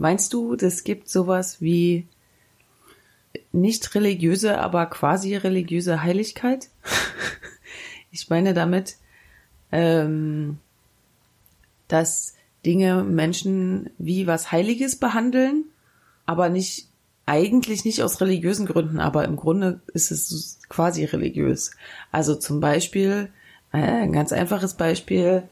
Meinst 0.00 0.32
du, 0.32 0.56
das 0.56 0.82
gibt 0.82 1.10
sowas 1.10 1.60
wie 1.60 2.06
nicht 3.52 3.94
religiöse, 3.94 4.58
aber 4.58 4.86
quasi 4.86 5.36
religiöse 5.36 6.02
Heiligkeit? 6.02 6.70
ich 8.10 8.30
meine 8.30 8.54
damit, 8.54 8.96
ähm, 9.70 10.56
dass 11.86 12.32
Dinge 12.64 13.04
Menschen 13.04 13.90
wie 13.98 14.26
was 14.26 14.50
Heiliges 14.50 14.96
behandeln, 14.96 15.66
aber 16.24 16.48
nicht 16.48 16.88
eigentlich 17.26 17.84
nicht 17.84 18.02
aus 18.02 18.22
religiösen 18.22 18.64
Gründen, 18.64 19.00
aber 19.00 19.26
im 19.26 19.36
Grunde 19.36 19.82
ist 19.92 20.10
es 20.10 20.60
quasi 20.70 21.04
religiös. 21.04 21.72
Also 22.10 22.36
zum 22.36 22.60
Beispiel, 22.60 23.28
äh, 23.70 23.76
ein 23.76 24.12
ganz 24.12 24.32
einfaches 24.32 24.72
Beispiel, 24.78 25.42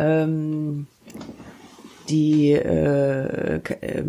ähm, 0.00 0.88
die 2.08 2.52
äh, 2.52 3.56
äh, 3.56 4.04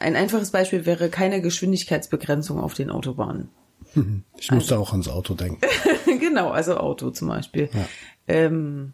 ein 0.00 0.16
einfaches 0.16 0.50
Beispiel 0.50 0.86
wäre 0.86 1.08
keine 1.08 1.40
Geschwindigkeitsbegrenzung 1.40 2.60
auf 2.60 2.74
den 2.74 2.90
Autobahnen. 2.90 3.48
Ich 4.38 4.50
musste 4.50 4.74
also, 4.74 4.76
auch 4.76 4.92
ans 4.92 5.08
Auto 5.08 5.34
denken. 5.34 5.60
genau, 6.20 6.50
also 6.50 6.76
Auto 6.76 7.10
zum 7.10 7.28
Beispiel. 7.28 7.68
Ja. 7.72 7.86
Ähm, 8.26 8.92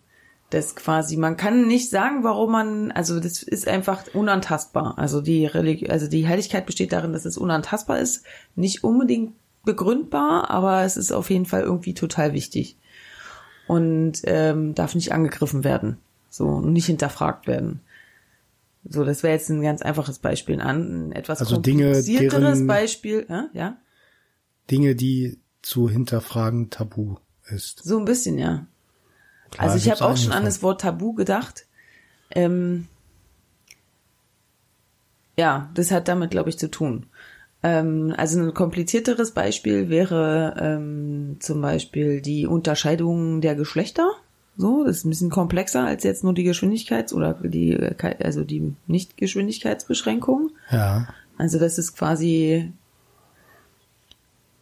das 0.51 0.75
quasi, 0.75 1.17
man 1.17 1.37
kann 1.37 1.69
nicht 1.69 1.91
sagen, 1.91 2.25
warum 2.25 2.51
man, 2.51 2.91
also 2.91 3.21
das 3.21 3.43
ist 3.43 3.69
einfach 3.69 4.05
unantastbar. 4.13 4.99
Also 4.99 5.21
die 5.21 5.47
Religi 5.47 5.89
also 5.89 6.09
die 6.09 6.27
Heiligkeit 6.27 6.67
besteht 6.67 6.93
darin, 6.93 7.13
dass 7.13 7.25
es 7.25 7.39
unantastbar 7.39 8.01
ist, 8.01 8.25
nicht 8.57 8.83
unbedingt 8.83 9.35
begründbar, 9.65 10.51
aber 10.51 10.83
es 10.83 10.97
ist 10.97 11.13
auf 11.13 11.31
jeden 11.31 11.47
Fall 11.47 11.63
irgendwie 11.63 11.95
total 11.95 12.33
wichtig 12.33 12.77
und 13.69 14.23
ähm, 14.25 14.75
darf 14.75 14.97
nicht 14.97 15.13
angegriffen 15.13 15.63
werden, 15.63 15.99
so 16.29 16.61
nicht 16.61 16.87
hinterfragt 16.87 17.47
werden. 17.47 17.81
So, 18.85 19.05
das 19.05 19.23
wäre 19.23 19.35
jetzt 19.35 19.51
ein 19.51 19.63
ganz 19.63 19.83
einfaches 19.83 20.19
Beispiel, 20.19 20.61
ein 20.61 21.13
etwas 21.13 21.41
also 21.41 21.57
komplizierteres 21.57 22.59
Dinge, 22.59 22.67
Beispiel, 22.67 23.27
äh, 23.29 23.57
ja? 23.57 23.77
Dinge, 24.71 24.95
die 24.95 25.39
zu 25.63 25.89
hinterfragen 25.89 26.71
tabu 26.71 27.17
ist. 27.49 27.83
So 27.85 27.99
ein 27.99 28.05
bisschen, 28.05 28.39
ja. 28.39 28.67
Klar, 29.51 29.69
also 29.71 29.77
ich 29.77 29.91
habe 29.91 30.05
auch 30.05 30.17
schon 30.17 30.33
an 30.33 30.45
das 30.45 30.63
Wort 30.63 30.81
Tabu 30.81 31.13
gedacht. 31.13 31.67
Ähm, 32.31 32.87
ja, 35.37 35.71
das 35.75 35.91
hat 35.91 36.09
damit, 36.09 36.31
glaube 36.31 36.51
ich, 36.51 36.59
zu 36.59 36.71
tun. 36.71 37.07
Ähm, 37.63 38.15
also 38.17 38.41
ein 38.41 38.55
komplizierteres 38.55 39.33
Beispiel 39.33 39.89
wäre 39.89 40.55
ähm, 40.59 41.39
zum 41.41 41.61
Beispiel 41.61 42.21
die 42.21 42.47
Unterscheidung 42.47 43.41
der 43.41 43.55
Geschlechter. 43.55 44.11
So, 44.57 44.85
das 44.85 44.99
ist 44.99 45.05
ein 45.05 45.11
bisschen 45.11 45.31
komplexer 45.31 45.85
als 45.85 46.05
jetzt 46.05 46.25
nur 46.25 46.35
die 46.35 46.49
Geschwindigkeits- 46.49 47.15
oder 47.15 47.35
die, 47.35 47.79
also 48.23 48.45
die 48.45 48.75
Nicht-Geschwindigkeitsbeschränkung. 48.87 50.51
Ja. 50.71 51.09
Also 51.39 51.59
das 51.59 51.79
ist 51.79 51.97
quasi 51.97 52.73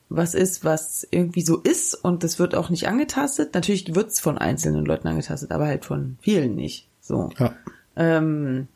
was 0.08 0.34
ist, 0.34 0.64
was 0.64 1.06
irgendwie 1.10 1.42
so 1.42 1.58
ist 1.58 1.94
und 1.94 2.24
das 2.24 2.38
wird 2.38 2.54
auch 2.54 2.70
nicht 2.70 2.88
angetastet. 2.88 3.54
Natürlich 3.54 3.94
wird's 3.94 4.20
von 4.20 4.38
einzelnen 4.38 4.84
Leuten 4.84 5.08
angetastet, 5.08 5.50
aber 5.50 5.66
halt 5.66 5.84
von 5.84 6.16
vielen 6.22 6.54
nicht. 6.54 6.88
So. 7.00 7.30
Ja. 7.38 7.54
Ähm, 7.96 8.68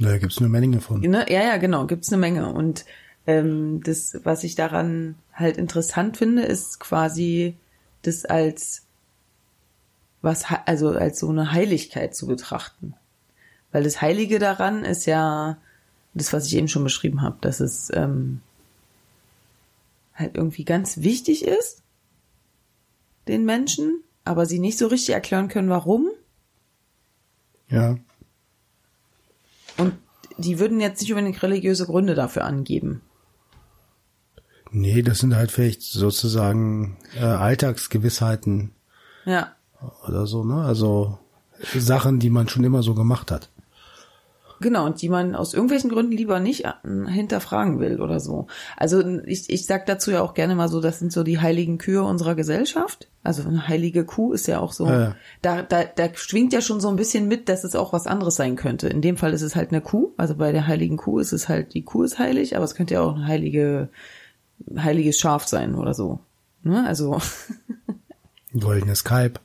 da 0.00 0.18
gibt's 0.18 0.38
eine 0.38 0.48
Menge 0.48 0.80
von. 0.80 1.00
Ne? 1.00 1.26
Ja, 1.28 1.42
ja, 1.42 1.56
genau, 1.58 1.86
gibt's 1.86 2.12
eine 2.12 2.20
Menge. 2.20 2.52
Und 2.52 2.84
ähm, 3.26 3.82
das, 3.84 4.18
was 4.24 4.42
ich 4.42 4.54
daran 4.54 5.14
halt 5.32 5.58
interessant 5.58 6.16
finde, 6.16 6.42
ist 6.42 6.80
quasi 6.80 7.56
das 8.02 8.24
als 8.24 8.82
was, 10.22 10.44
also 10.66 10.90
als 10.90 11.18
so 11.18 11.28
eine 11.28 11.52
Heiligkeit 11.52 12.14
zu 12.14 12.26
betrachten. 12.26 12.94
Weil 13.72 13.82
das 13.82 14.00
Heilige 14.00 14.38
daran 14.38 14.84
ist 14.84 15.06
ja 15.06 15.58
das, 16.14 16.32
was 16.32 16.46
ich 16.46 16.56
eben 16.56 16.68
schon 16.68 16.84
beschrieben 16.84 17.22
habe, 17.22 17.38
dass 17.40 17.60
es 17.60 17.90
ähm, 17.92 18.40
halt 20.14 20.36
irgendwie 20.36 20.64
ganz 20.64 20.98
wichtig 20.98 21.44
ist, 21.44 21.82
den 23.28 23.44
Menschen, 23.44 24.02
aber 24.24 24.46
sie 24.46 24.58
nicht 24.58 24.78
so 24.78 24.86
richtig 24.86 25.14
erklären 25.14 25.48
können, 25.48 25.68
warum. 25.68 26.10
Ja. 27.68 27.98
Und 29.78 29.94
die 30.38 30.58
würden 30.58 30.80
jetzt 30.80 31.00
nicht 31.00 31.10
unbedingt 31.12 31.42
religiöse 31.42 31.86
Gründe 31.86 32.14
dafür 32.14 32.44
angeben. 32.44 33.00
Nee, 34.70 35.02
das 35.02 35.18
sind 35.18 35.34
halt 35.34 35.50
vielleicht 35.50 35.82
sozusagen 35.82 36.96
äh, 37.14 37.24
Alltagsgewissheiten. 37.24 38.72
Ja. 39.24 39.54
Oder 40.06 40.26
so, 40.26 40.44
ne? 40.44 40.62
Also 40.62 41.18
Sachen, 41.76 42.18
die 42.18 42.30
man 42.30 42.48
schon 42.48 42.64
immer 42.64 42.82
so 42.82 42.94
gemacht 42.94 43.30
hat. 43.30 43.48
Genau, 44.62 44.86
und 44.86 45.02
die 45.02 45.08
man 45.08 45.34
aus 45.34 45.54
irgendwelchen 45.54 45.90
Gründen 45.90 46.12
lieber 46.12 46.40
nicht 46.40 46.64
äh, 46.64 46.72
hinterfragen 47.08 47.80
will 47.80 48.00
oder 48.00 48.20
so. 48.20 48.46
Also 48.76 49.00
ich, 49.26 49.50
ich 49.50 49.66
sag 49.66 49.86
dazu 49.86 50.12
ja 50.12 50.22
auch 50.22 50.34
gerne 50.34 50.54
mal 50.54 50.68
so, 50.68 50.80
das 50.80 51.00
sind 51.00 51.12
so 51.12 51.24
die 51.24 51.40
heiligen 51.40 51.78
Kühe 51.78 52.02
unserer 52.02 52.34
Gesellschaft. 52.34 53.08
Also 53.24 53.42
eine 53.42 53.68
heilige 53.68 54.04
Kuh 54.04 54.32
ist 54.32 54.46
ja 54.46 54.60
auch 54.60 54.72
so, 54.72 54.86
ja. 54.86 55.16
da, 55.42 55.62
da, 55.62 55.84
da 55.84 56.08
schwingt 56.14 56.52
ja 56.52 56.60
schon 56.60 56.80
so 56.80 56.88
ein 56.88 56.96
bisschen 56.96 57.28
mit, 57.28 57.48
dass 57.48 57.64
es 57.64 57.74
auch 57.74 57.92
was 57.92 58.06
anderes 58.06 58.36
sein 58.36 58.56
könnte. 58.56 58.88
In 58.88 59.02
dem 59.02 59.16
Fall 59.16 59.32
ist 59.32 59.42
es 59.42 59.56
halt 59.56 59.70
eine 59.70 59.80
Kuh. 59.80 60.12
Also 60.16 60.36
bei 60.36 60.52
der 60.52 60.66
heiligen 60.66 60.96
Kuh 60.96 61.18
ist 61.18 61.32
es 61.32 61.48
halt, 61.48 61.74
die 61.74 61.82
Kuh 61.82 62.04
ist 62.04 62.18
heilig, 62.18 62.56
aber 62.56 62.64
es 62.64 62.74
könnte 62.74 62.94
ja 62.94 63.02
auch 63.02 63.16
ein 63.16 63.26
heilige, 63.26 63.88
heiliges 64.76 65.18
Schaf 65.18 65.46
sein 65.46 65.74
oder 65.74 65.92
so. 65.92 66.20
Ne? 66.62 66.86
Also. 66.86 67.18
Ein 68.54 68.60
goldenes 68.60 69.02
Kalb. 69.02 69.40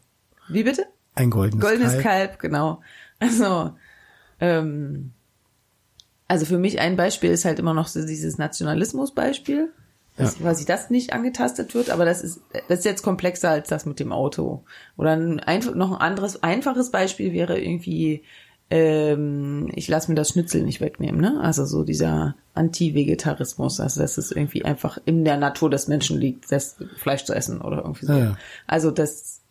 Wie 0.50 0.64
bitte? 0.64 0.86
Ein 1.16 1.30
goldenes, 1.30 1.66
goldenes 1.66 1.94
Kalb. 1.94 2.04
Kalb, 2.04 2.40
genau. 2.40 2.82
Also, 3.20 3.74
ähm, 4.40 5.12
also 6.28 6.46
für 6.46 6.60
mich 6.60 6.80
ein 6.80 6.96
Beispiel 6.96 7.32
ist 7.32 7.46
halt 7.46 7.60
immer 7.60 7.74
noch 7.74 7.88
so 7.88 8.06
dieses 8.06 8.38
Nationalismus-Beispiel, 8.38 9.72
dass 10.18 10.36
ja. 10.36 10.42
quasi 10.42 10.66
das 10.66 10.90
nicht 10.90 11.14
angetastet 11.14 11.74
wird, 11.74 11.90
aber 11.90 12.06
das 12.06 12.22
ist, 12.22 12.42
das 12.68 12.80
ist 12.80 12.86
jetzt 12.86 13.04
komplexer 13.04 13.50
als 13.50 13.70
das 13.70 13.86
mit 13.86 14.00
dem 14.00 14.12
Auto. 14.12 14.64
Oder 14.98 15.12
ein, 15.12 15.42
noch 15.76 15.92
ein 15.92 16.02
anderes, 16.02 16.44
einfaches 16.44 16.92
Beispiel 16.92 17.34
wäre 17.34 17.60
irgendwie, 17.60 18.24
ähm, 18.70 19.72
ich 19.74 19.88
lasse 19.88 20.12
mir 20.12 20.16
das 20.16 20.30
Schnitzel 20.30 20.64
nicht 20.64 20.82
wegnehmen, 20.82 21.22
ne? 21.22 21.40
Also 21.42 21.66
so 21.66 21.84
dieser 21.84 22.36
Anti-Vegetarismus, 22.54 23.80
also 23.80 24.02
dass 24.02 24.18
es 24.18 24.32
irgendwie 24.32 24.66
einfach 24.66 24.98
in 25.06 25.24
der 25.24 25.38
Natur 25.38 25.70
des 25.70 25.88
Menschen 25.88 26.20
liegt, 26.20 26.52
das 26.52 26.76
Fleisch 26.98 27.24
zu 27.24 27.34
essen 27.34 27.62
oder 27.62 27.78
irgendwie 27.78 28.06
so. 28.06 28.14
Ja, 28.14 28.20
ja. 28.20 28.38
Also 28.66 28.92
das 28.92 29.42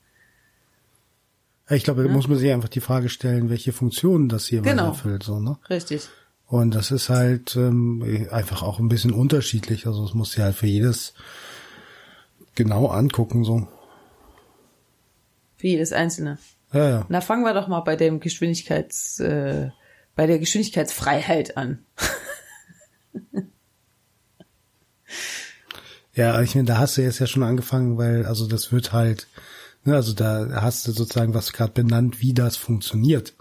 ich 1.75 1.85
glaube, 1.85 2.05
da 2.05 2.09
muss 2.09 2.29
man 2.29 2.39
sich 2.39 2.53
einfach 2.53 2.69
die 2.69 2.81
Frage 2.81 3.09
stellen, 3.09 3.51
welche 3.51 3.73
Funktionen 3.73 4.29
das 4.29 4.47
hier 4.47 4.63
genau. 4.63 4.89
erfüllt, 4.89 5.25
so, 5.25 5.41
ne? 5.41 5.59
Richtig. 5.69 6.09
Und 6.47 6.77
das 6.77 6.93
ist 6.93 7.09
halt 7.09 7.57
ähm, 7.57 8.29
einfach 8.31 8.63
auch 8.63 8.79
ein 8.79 8.89
bisschen 8.89 9.13
unterschiedlich. 9.13 9.89
Also 9.89 10.05
es 10.05 10.15
muss 10.15 10.31
sich 10.33 10.43
halt 10.45 10.55
für 10.55 10.69
jedes 10.69 11.15
genau 12.55 12.87
angucken, 12.87 13.43
so. 13.43 13.67
Für 15.57 15.67
jedes 15.67 15.93
einzelne. 15.93 16.39
Ja, 16.73 16.89
ja. 16.89 17.05
Na, 17.09 17.21
fangen 17.21 17.43
wir 17.43 17.53
doch 17.53 17.67
mal 17.67 17.81
bei 17.81 17.97
dem 17.97 18.21
Geschwindigkeits, 18.21 19.19
äh, 19.19 19.71
bei 20.15 20.29
der 20.29 20.39
Geschwindigkeitsfreiheit 20.39 21.57
an. 21.57 21.85
ja, 26.15 26.41
ich 26.43 26.55
meine, 26.55 26.69
da 26.69 26.79
hast 26.79 26.97
du 26.97 27.03
jetzt 27.03 27.19
ja 27.19 27.27
schon 27.27 27.43
angefangen, 27.43 27.99
weil, 27.99 28.25
also 28.25 28.47
das 28.47 28.71
wird 28.71 28.93
halt, 28.93 29.27
Ne, 29.33 29.56
also 29.95 30.13
da 30.13 30.63
hast 30.63 30.87
du 30.87 30.93
sozusagen 30.93 31.35
was 31.35 31.53
gerade 31.53 31.73
benannt, 31.73 32.21
wie 32.21 32.35
das 32.35 32.57
funktioniert. 32.57 33.35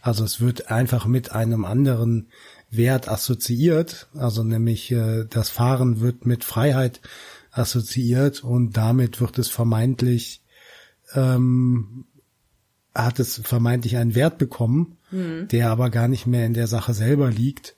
Also 0.00 0.24
es 0.24 0.40
wird 0.40 0.70
einfach 0.70 1.06
mit 1.06 1.32
einem 1.32 1.64
anderen 1.64 2.28
Wert 2.70 3.08
assoziiert, 3.08 4.08
also 4.14 4.42
nämlich 4.42 4.90
äh, 4.90 5.26
das 5.28 5.50
Fahren 5.50 6.00
wird 6.00 6.26
mit 6.26 6.42
Freiheit 6.42 7.00
assoziiert 7.50 8.42
und 8.42 8.76
damit 8.76 9.20
wird 9.20 9.38
es 9.38 9.48
vermeintlich 9.48 10.42
ähm, 11.14 12.06
hat 12.94 13.18
es 13.20 13.40
vermeintlich 13.44 13.96
einen 13.96 14.14
Wert 14.14 14.38
bekommen, 14.38 14.98
mhm. 15.10 15.48
der 15.48 15.70
aber 15.70 15.90
gar 15.90 16.08
nicht 16.08 16.26
mehr 16.26 16.46
in 16.46 16.54
der 16.54 16.66
Sache 16.66 16.94
selber 16.94 17.30
liegt. 17.30 17.76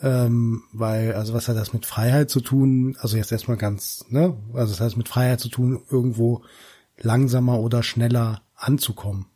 Ähm, 0.00 0.64
weil, 0.72 1.14
also 1.14 1.34
was 1.34 1.48
hat 1.48 1.56
das 1.56 1.72
mit 1.72 1.86
Freiheit 1.86 2.30
zu 2.30 2.40
tun? 2.40 2.96
Also 3.00 3.16
jetzt 3.16 3.32
erstmal 3.32 3.56
ganz, 3.56 4.04
ne? 4.08 4.36
Also 4.52 4.72
das 4.72 4.80
heißt 4.80 4.96
mit 4.96 5.08
Freiheit 5.08 5.40
zu 5.40 5.48
tun, 5.48 5.82
irgendwo 5.88 6.42
langsamer 6.98 7.60
oder 7.60 7.82
schneller 7.82 8.42
anzukommen. 8.54 9.26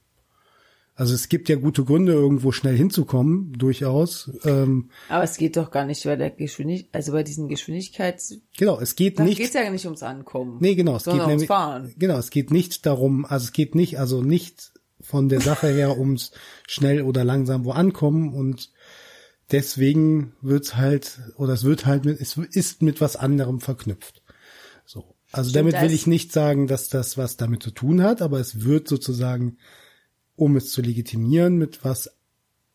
Also 0.99 1.14
es 1.14 1.28
gibt 1.28 1.49
ja 1.49 1.55
gute 1.55 1.84
Gründe, 1.84 2.12
irgendwo 2.12 2.50
schnell 2.50 2.76
hinzukommen, 2.76 3.52
durchaus. 3.52 4.32
Ähm, 4.43 4.90
Aber 5.08 5.22
es 5.22 5.37
geht 5.37 5.56
doch 5.56 5.70
gar 5.70 5.87
nicht 5.87 6.02
bei 6.02 6.16
der 6.16 6.31
Geschwindigkeit, 6.31 6.93
also 6.93 7.12
bei 7.12 7.22
diesen 7.22 7.46
Geschwindigkeits. 7.46 8.40
Genau, 8.56 8.81
es 8.81 8.96
geht 8.96 9.20
nicht. 9.20 9.38
Es 9.38 9.52
geht 9.52 9.62
ja 9.64 9.70
nicht 9.70 9.84
ums 9.84 10.02
Ankommen. 10.02 10.56
Nee, 10.58 10.75
genau, 10.75 10.96
es 10.96 11.05
geht 11.05 11.14
nämlich, 11.14 11.28
ums 11.28 11.46
Fahren. 11.46 11.94
Genau, 11.99 12.19
es 12.19 12.31
geht 12.31 12.50
nicht 12.50 12.84
darum, 12.84 13.25
also 13.25 13.44
es 13.44 13.52
geht 13.52 13.76
nicht, 13.76 14.00
also 14.00 14.22
nicht 14.22 14.72
von 15.00 15.28
der 15.28 15.40
Sache 15.40 15.69
her 15.69 15.99
ums 15.99 16.32
schnell 16.66 17.02
oder 17.02 17.22
langsam 17.22 17.64
wo 17.64 17.70
ankommen 17.70 18.34
und 18.34 18.72
deswegen 19.52 20.32
wird's 20.40 20.75
halt, 20.75 21.20
oder 21.37 21.52
es 21.52 21.62
wird 21.62 21.87
halt 21.87 22.06
mit, 22.06 22.20
es 22.20 22.37
ist 22.37 22.82
mit 22.82 23.00
was 23.00 23.14
anderem 23.14 23.60
verknüpft. 23.60 24.18
Also 25.33 25.51
Stimmt, 25.51 25.73
damit 25.75 25.83
will 25.83 25.95
ich 25.95 26.07
nicht 26.07 26.33
sagen, 26.33 26.67
dass 26.67 26.89
das 26.89 27.19
was 27.19 27.37
damit 27.37 27.63
zu 27.63 27.71
tun 27.71 28.03
hat, 28.03 28.23
aber 28.23 28.41
es 28.41 28.65
wird 28.65 28.89
sozusagen, 28.89 29.59
um 30.37 30.57
es 30.57 30.71
zu 30.71 30.81
legitimieren, 30.81 31.57
mit 31.57 31.85
was 31.85 32.11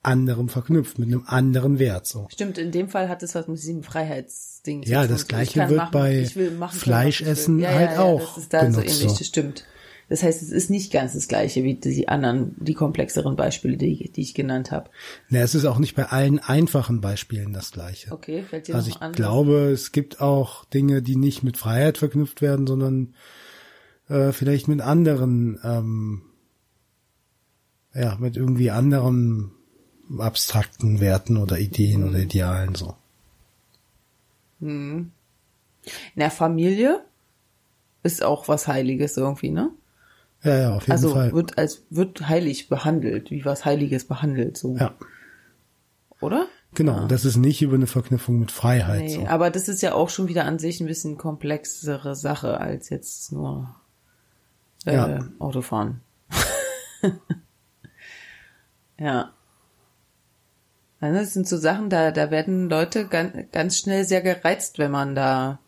anderem 0.04 0.50
verknüpft, 0.50 1.00
mit 1.00 1.08
einem 1.08 1.24
anderen 1.26 1.80
Wert. 1.80 2.06
So. 2.06 2.28
Stimmt, 2.32 2.58
in 2.58 2.72
dem 2.72 2.90
Fall 2.90 3.08
hat 3.10 3.24
es 3.24 3.36
was 3.36 3.48
mit 3.48 3.58
diesem 3.58 3.84
Freiheitsding 3.84 4.84
Ja, 4.84 5.02
zu 5.04 5.08
tun. 5.08 5.14
das 5.16 5.22
Ich 5.24 5.28
Gleiche 5.30 5.60
wird 5.70 5.78
machen, 5.78 5.92
bei 5.92 6.20
ich 6.20 6.36
will 6.36 6.52
machen 6.52 6.72
können, 6.72 6.82
Fleisch 6.82 7.22
was 7.22 7.22
ich 7.22 7.26
will. 7.26 7.32
essen 7.34 7.60
ja, 7.60 7.70
halt 7.70 7.92
ja, 7.92 7.96
ja, 7.96 8.02
auch 8.02 8.36
Das 8.36 8.44
ist 8.44 8.54
da 8.54 8.60
so 8.60 8.66
benutzt, 8.82 8.96
ähnlich, 9.02 9.12
so. 9.14 9.18
das 9.18 9.28
stimmt. 9.28 9.64
Das 10.10 10.22
heißt, 10.24 10.42
es 10.42 10.50
ist 10.52 10.70
nicht 10.70 10.92
ganz 10.92 11.14
das 11.14 11.28
Gleiche 11.28 11.64
wie 11.64 11.76
die 11.76 12.08
anderen, 12.08 12.56
die 12.60 12.74
komplexeren 12.74 13.36
Beispiele, 13.36 13.78
die, 13.78 14.12
die 14.12 14.22
ich 14.22 14.34
genannt 14.34 14.72
habe. 14.72 14.90
Na, 15.30 15.40
es 15.40 15.56
ist 15.56 15.66
auch 15.66 15.80
nicht 15.80 15.96
bei 15.96 16.06
allen 16.06 16.40
einfachen 16.40 17.02
Beispielen 17.02 17.54
das 17.54 17.72
Gleiche. 17.72 18.12
Okay, 18.12 18.44
fällt 18.44 18.68
dir 18.68 18.76
Also 18.76 18.90
ich 18.90 19.02
an? 19.02 19.14
glaube, 19.14 19.72
es 19.72 19.92
gibt 19.92 20.22
auch 20.22 20.66
Dinge, 20.66 21.02
die 21.02 21.16
nicht 21.16 21.44
mit 21.44 21.58
Freiheit 21.58 21.98
verknüpft 21.98 22.42
werden, 22.42 22.68
sondern 22.68 23.14
äh, 24.10 24.32
vielleicht 24.32 24.68
mit 24.68 24.82
anderen, 24.82 25.60
ähm, 25.64 26.22
ja, 27.94 28.18
mit 28.20 28.38
irgendwie 28.38 28.72
anderen 28.72 29.52
abstrakten 30.18 31.00
Werten 31.00 31.38
oder 31.38 31.60
Ideen 31.60 32.04
oder 32.08 32.20
Idealen 32.20 32.76
so. 32.76 32.96
Na, 34.60 36.30
Familie 36.30 37.04
ist 38.04 38.24
auch 38.24 38.48
was 38.48 38.68
Heiliges 38.68 39.18
irgendwie, 39.18 39.50
ne? 39.50 39.72
Ja, 40.44 40.57
ja, 40.57 40.75
auf 40.75 40.84
jeden 40.84 40.92
Also 40.92 41.10
Fall. 41.13 41.31
wird 41.34 41.57
als 41.57 41.84
wird 41.90 42.28
heilig 42.28 42.68
behandelt, 42.69 43.31
wie 43.31 43.45
was 43.45 43.63
Heiliges 43.66 44.06
behandelt, 44.06 44.57
so. 44.57 44.75
Ja, 44.78 44.94
Oder? 46.19 46.48
genau. 46.74 47.04
Und 47.04 47.12
Das 47.12 47.24
ist 47.25 47.38
nicht 47.38 47.62
über 47.62 47.75
eine 47.75 47.88
Verknüpfung 47.88 48.40
mit 48.40 48.51
Freiheit 48.51 49.01
Nee, 49.04 49.16
so. 49.16 49.28
aber 49.28 49.50
das 49.50 49.68
ist 49.69 49.81
ja 49.81 49.94
auch 49.94 50.10
schon 50.10 50.28
wieder 50.28 50.45
an 50.45 50.60
sich 50.60 50.80
ein 50.81 50.88
bisschen 50.88 51.18
komplexere 51.18 52.16
Sache 52.16 52.60
als 52.60 52.90
jetzt 52.90 53.31
nur 53.31 53.74
äh, 54.86 54.94
Ja. 54.95 55.28
Autofahren. 55.40 56.01
ja. 59.00 59.31
Also 61.00 61.19
das 61.19 61.34
sind 61.34 61.48
so 61.48 61.57
Sachen, 61.57 61.90
da, 61.90 62.12
da 62.12 62.31
werden 62.31 62.69
Leute 62.69 63.07
ganz, 63.07 63.34
ganz 63.51 63.78
schnell 63.78 64.06
sehr 64.06 64.22
gereizt, 64.22 64.78
wenn 64.80 64.92
man 64.92 65.16
da 65.16 65.60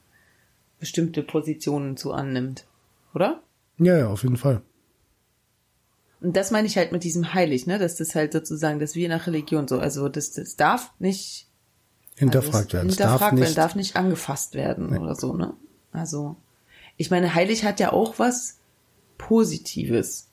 bestimmte 0.79 1.23
Positionen 1.23 1.97
zu 1.97 2.13
annimmt. 2.13 2.65
Oder? 3.13 3.41
Ja, 3.77 3.97
ja, 3.97 4.07
auf 4.07 4.23
jeden 4.23 4.37
Fall. 4.37 4.61
Und 6.21 6.35
das 6.35 6.51
meine 6.51 6.67
ich 6.67 6.77
halt 6.77 6.91
mit 6.91 7.03
diesem 7.03 7.33
heilig, 7.33 7.67
ne? 7.67 7.77
Dass 7.77 7.97
das 7.97 8.15
halt 8.15 8.33
sozusagen, 8.33 8.79
das 8.79 8.91
ist 8.91 8.95
wie 8.95 9.07
nach 9.07 9.27
Religion 9.27 9.67
so. 9.67 9.79
Also 9.79 10.09
das, 10.09 10.31
das 10.31 10.55
darf 10.55 10.91
nicht 10.99 11.47
Hinterfragt 12.15 12.55
also 12.55 12.73
werden. 12.73 12.89
Hinterfragt 12.89 13.21
darf 13.21 13.31
werden, 13.31 13.39
nicht. 13.39 13.57
darf 13.57 13.75
nicht 13.75 13.95
angefasst 13.95 14.53
werden 14.55 14.97
oder 14.97 15.15
so, 15.15 15.33
ne? 15.33 15.53
Also, 15.91 16.35
ich 16.97 17.11
meine, 17.11 17.35
heilig 17.35 17.65
hat 17.65 17.79
ja 17.79 17.91
auch 17.91 18.19
was 18.19 18.57
Positives. 19.17 20.29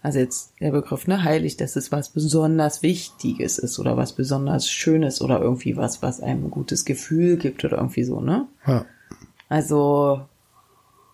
Also 0.00 0.20
jetzt 0.20 0.52
der 0.60 0.70
Begriff, 0.70 1.06
ne, 1.06 1.24
heilig, 1.24 1.56
dass 1.56 1.76
es 1.76 1.90
was 1.90 2.10
besonders 2.10 2.82
Wichtiges 2.82 3.58
ist 3.58 3.78
oder 3.78 3.96
was 3.96 4.12
besonders 4.12 4.70
Schönes 4.70 5.20
oder 5.20 5.40
irgendwie 5.40 5.76
was, 5.76 6.02
was 6.02 6.20
einem 6.20 6.44
ein 6.44 6.50
gutes 6.50 6.84
Gefühl 6.84 7.36
gibt 7.36 7.64
oder 7.64 7.78
irgendwie 7.78 8.04
so, 8.04 8.20
ne? 8.20 8.46
Ja. 8.66 8.84
Also, 9.48 10.26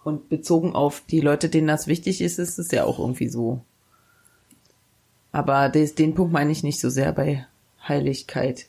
und 0.05 0.29
bezogen 0.29 0.75
auf 0.75 1.03
die 1.11 1.21
Leute, 1.21 1.49
denen 1.49 1.67
das 1.67 1.87
wichtig 1.87 2.21
ist, 2.21 2.39
ist 2.39 2.59
es 2.59 2.71
ja 2.71 2.85
auch 2.85 2.99
irgendwie 2.99 3.29
so. 3.29 3.61
Aber 5.33 5.69
des, 5.69 5.95
den 5.95 6.15
Punkt 6.15 6.33
meine 6.33 6.53
ich 6.53 6.63
nicht 6.63 6.81
so 6.81 6.91
sehr 6.91 7.13
bei 7.13 7.47
Heiligkeit. 7.87 8.67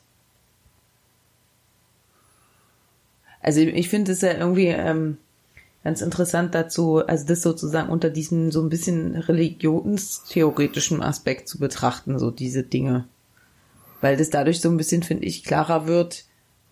Also 3.40 3.60
ich 3.60 3.88
finde 3.88 4.12
es 4.12 4.22
ja 4.22 4.32
irgendwie 4.32 4.66
ähm, 4.66 5.18
ganz 5.84 6.00
interessant 6.00 6.52
dazu, 6.52 7.06
also 7.06 7.24
das 7.26 7.42
sozusagen 7.42 7.90
unter 7.90 8.10
diesem 8.10 8.50
so 8.50 8.60
ein 8.60 8.68
bisschen 8.68 9.14
religionstheoretischen 9.14 11.00
Aspekt 11.00 11.48
zu 11.48 11.58
betrachten, 11.58 12.18
so 12.18 12.32
diese 12.32 12.64
Dinge. 12.64 13.06
Weil 14.00 14.16
das 14.16 14.30
dadurch 14.30 14.60
so 14.60 14.68
ein 14.68 14.76
bisschen, 14.76 15.04
finde 15.04 15.26
ich, 15.26 15.44
klarer 15.44 15.86
wird, 15.86 16.24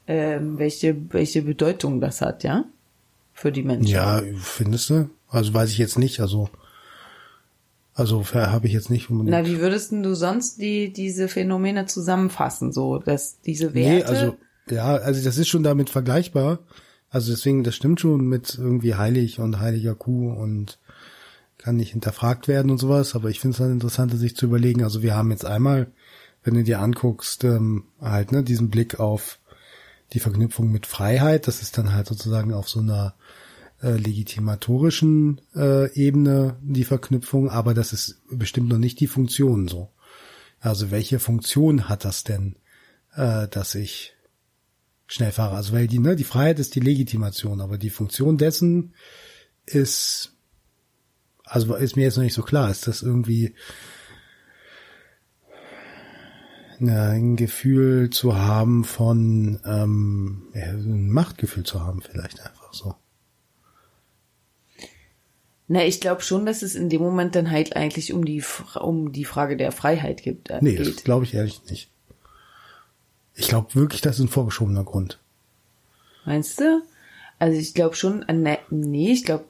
ähm, 0.08 0.58
welche, 0.58 0.96
welche 1.12 1.42
Bedeutung 1.42 2.00
das 2.00 2.20
hat, 2.20 2.42
ja? 2.42 2.64
Für 3.34 3.52
die 3.52 3.64
Menschen. 3.64 3.88
Ja, 3.88 4.22
findest 4.40 4.90
du? 4.90 5.10
Also 5.28 5.52
weiß 5.52 5.70
ich 5.70 5.78
jetzt 5.78 5.98
nicht. 5.98 6.20
Also, 6.20 6.48
also 7.92 8.24
habe 8.24 8.66
ich 8.68 8.72
jetzt 8.72 8.90
nicht 8.90 9.10
unbedingt. 9.10 9.36
Na, 9.36 9.44
wie 9.44 9.60
würdest 9.60 9.92
denn 9.92 10.04
du 10.04 10.14
sonst 10.14 10.60
die, 10.60 10.92
diese 10.92 11.28
Phänomene 11.28 11.86
zusammenfassen, 11.86 12.72
so, 12.72 12.98
dass 12.98 13.40
diese 13.40 13.74
Werte. 13.74 13.90
Nee, 13.90 14.02
also 14.04 14.36
ja, 14.70 14.94
also 14.94 15.22
das 15.22 15.36
ist 15.36 15.48
schon 15.48 15.64
damit 15.64 15.90
vergleichbar. 15.90 16.60
Also 17.10 17.32
deswegen, 17.32 17.64
das 17.64 17.74
stimmt 17.74 18.00
schon 18.00 18.26
mit 18.26 18.56
irgendwie 18.56 18.94
heilig 18.94 19.40
und 19.40 19.60
heiliger 19.60 19.94
Kuh 19.94 20.30
und 20.30 20.78
kann 21.58 21.76
nicht 21.76 21.92
hinterfragt 21.92 22.48
werden 22.48 22.70
und 22.70 22.78
sowas. 22.78 23.14
Aber 23.14 23.30
ich 23.30 23.40
finde 23.40 23.52
es 23.52 23.58
dann 23.58 23.72
interessant, 23.72 24.12
sich 24.16 24.36
zu 24.36 24.46
überlegen. 24.46 24.84
Also 24.84 25.02
wir 25.02 25.16
haben 25.16 25.30
jetzt 25.30 25.44
einmal, 25.44 25.88
wenn 26.44 26.54
du 26.54 26.62
dir 26.62 26.80
anguckst, 26.80 27.44
ähm, 27.44 27.84
halt 28.00 28.32
ne, 28.32 28.42
diesen 28.42 28.70
Blick 28.70 29.00
auf 29.00 29.38
die 30.14 30.20
Verknüpfung 30.20 30.70
mit 30.70 30.86
Freiheit. 30.86 31.46
Das 31.46 31.60
ist 31.60 31.76
dann 31.76 31.92
halt 31.92 32.06
sozusagen 32.06 32.52
auf 32.52 32.68
so 32.68 32.80
einer 32.80 33.14
äh, 33.82 33.96
legitimatorischen 33.96 35.40
äh, 35.54 35.92
Ebene 35.92 36.56
die 36.62 36.84
Verknüpfung, 36.84 37.50
aber 37.50 37.74
das 37.74 37.92
ist 37.92 38.22
bestimmt 38.30 38.68
noch 38.68 38.78
nicht 38.78 39.00
die 39.00 39.08
Funktion 39.08 39.68
so. 39.68 39.90
Also 40.60 40.90
welche 40.90 41.18
Funktion 41.18 41.88
hat 41.88 42.04
das 42.04 42.24
denn, 42.24 42.56
äh, 43.14 43.48
dass 43.48 43.74
ich 43.74 44.14
schnell 45.06 45.32
fahre? 45.32 45.56
Also 45.56 45.74
weil 45.74 45.88
die, 45.88 45.98
ne, 45.98 46.16
die 46.16 46.24
Freiheit 46.24 46.58
ist 46.58 46.74
die 46.74 46.80
Legitimation, 46.80 47.60
aber 47.60 47.76
die 47.76 47.90
Funktion 47.90 48.38
dessen 48.38 48.94
ist, 49.66 50.32
also 51.44 51.74
ist 51.74 51.96
mir 51.96 52.04
jetzt 52.04 52.16
noch 52.16 52.24
nicht 52.24 52.34
so 52.34 52.42
klar, 52.42 52.70
ist 52.70 52.86
das 52.86 53.02
irgendwie 53.02 53.54
ein 56.88 57.36
Gefühl 57.36 58.10
zu 58.10 58.36
haben 58.36 58.84
von, 58.84 59.60
ähm, 59.64 60.42
ja, 60.54 60.64
ein 60.66 61.10
Machtgefühl 61.10 61.64
zu 61.64 61.80
haben 61.82 62.00
vielleicht 62.02 62.40
einfach 62.40 62.72
so. 62.72 62.94
Na, 65.66 65.84
ich 65.84 66.00
glaube 66.00 66.20
schon, 66.20 66.44
dass 66.44 66.62
es 66.62 66.74
in 66.74 66.90
dem 66.90 67.00
Moment 67.00 67.34
dann 67.34 67.50
halt 67.50 67.74
eigentlich 67.74 68.12
um 68.12 68.24
die, 68.24 68.42
um 68.78 69.12
die 69.12 69.24
Frage 69.24 69.56
der 69.56 69.72
Freiheit 69.72 70.22
gibt, 70.22 70.50
äh, 70.50 70.58
Nee, 70.60 70.76
das 70.76 70.88
geht. 70.88 71.04
glaube 71.04 71.24
ich 71.24 71.34
ehrlich 71.34 71.62
nicht. 71.70 71.90
Ich 73.34 73.48
glaube 73.48 73.74
wirklich, 73.74 74.00
das 74.02 74.16
ist 74.16 74.22
ein 74.24 74.28
vorgeschobener 74.28 74.84
Grund. 74.84 75.18
Meinst 76.26 76.60
du? 76.60 76.82
Also 77.38 77.58
ich 77.58 77.74
glaube 77.74 77.96
schon, 77.96 78.22
äh, 78.24 78.32
ne, 78.34 78.58
nee, 78.70 79.12
ich 79.12 79.24
glaube, 79.24 79.44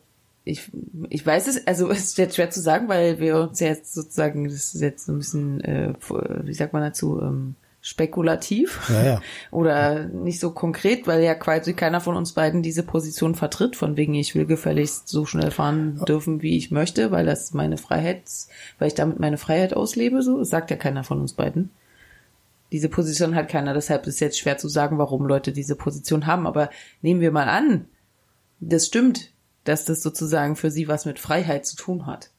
ich, 0.44 0.70
ich 1.08 1.26
weiß 1.26 1.48
es, 1.48 1.66
also 1.66 1.90
es 1.90 2.04
ist 2.04 2.18
jetzt 2.18 2.36
schwer 2.36 2.50
zu 2.50 2.60
sagen, 2.60 2.88
weil 2.88 3.18
wir 3.18 3.40
uns 3.40 3.60
ja 3.60 3.68
jetzt 3.68 3.94
sozusagen, 3.94 4.44
das 4.44 4.74
ist 4.74 4.80
jetzt 4.80 5.06
so 5.06 5.12
ein 5.12 5.18
bisschen, 5.18 5.60
äh, 5.62 5.94
wie 6.42 6.54
sagt 6.54 6.72
man 6.72 6.82
dazu, 6.82 7.20
ähm, 7.20 7.56
spekulativ 7.80 8.88
Ja, 8.88 9.04
ja. 9.04 9.22
oder 9.50 10.04
nicht 10.04 10.40
so 10.40 10.52
konkret, 10.52 11.06
weil 11.06 11.22
ja 11.22 11.34
quasi 11.34 11.74
keiner 11.74 12.00
von 12.00 12.16
uns 12.16 12.32
beiden 12.32 12.62
diese 12.62 12.82
Position 12.82 13.34
vertritt, 13.34 13.76
von 13.76 13.98
wegen 13.98 14.14
ich 14.14 14.34
will 14.34 14.46
gefälligst 14.46 15.06
so 15.08 15.26
schnell 15.26 15.50
fahren 15.50 16.00
dürfen, 16.08 16.40
wie 16.40 16.56
ich 16.56 16.70
möchte, 16.70 17.10
weil 17.10 17.26
das 17.26 17.52
meine 17.52 17.76
Freiheit, 17.76 18.22
weil 18.78 18.88
ich 18.88 18.94
damit 18.94 19.20
meine 19.20 19.36
Freiheit 19.36 19.74
auslebe, 19.74 20.22
so, 20.22 20.38
das 20.38 20.48
sagt 20.48 20.70
ja 20.70 20.78
keiner 20.78 21.04
von 21.04 21.20
uns 21.20 21.34
beiden. 21.34 21.68
Diese 22.72 22.88
Position 22.88 23.34
hat 23.34 23.50
keiner, 23.50 23.74
deshalb 23.74 24.06
ist 24.06 24.18
jetzt 24.18 24.38
schwer 24.38 24.56
zu 24.56 24.68
sagen, 24.68 24.96
warum 24.96 25.26
Leute 25.26 25.52
diese 25.52 25.76
Position 25.76 26.26
haben, 26.26 26.46
aber 26.46 26.70
nehmen 27.02 27.20
wir 27.20 27.32
mal 27.32 27.50
an, 27.50 27.84
das 28.60 28.86
stimmt, 28.86 29.33
dass 29.64 29.84
das 29.84 30.02
sozusagen 30.02 30.56
für 30.56 30.70
sie 30.70 30.88
was 30.88 31.04
mit 31.06 31.18
Freiheit 31.18 31.66
zu 31.66 31.76
tun 31.76 32.06
hat. 32.06 32.30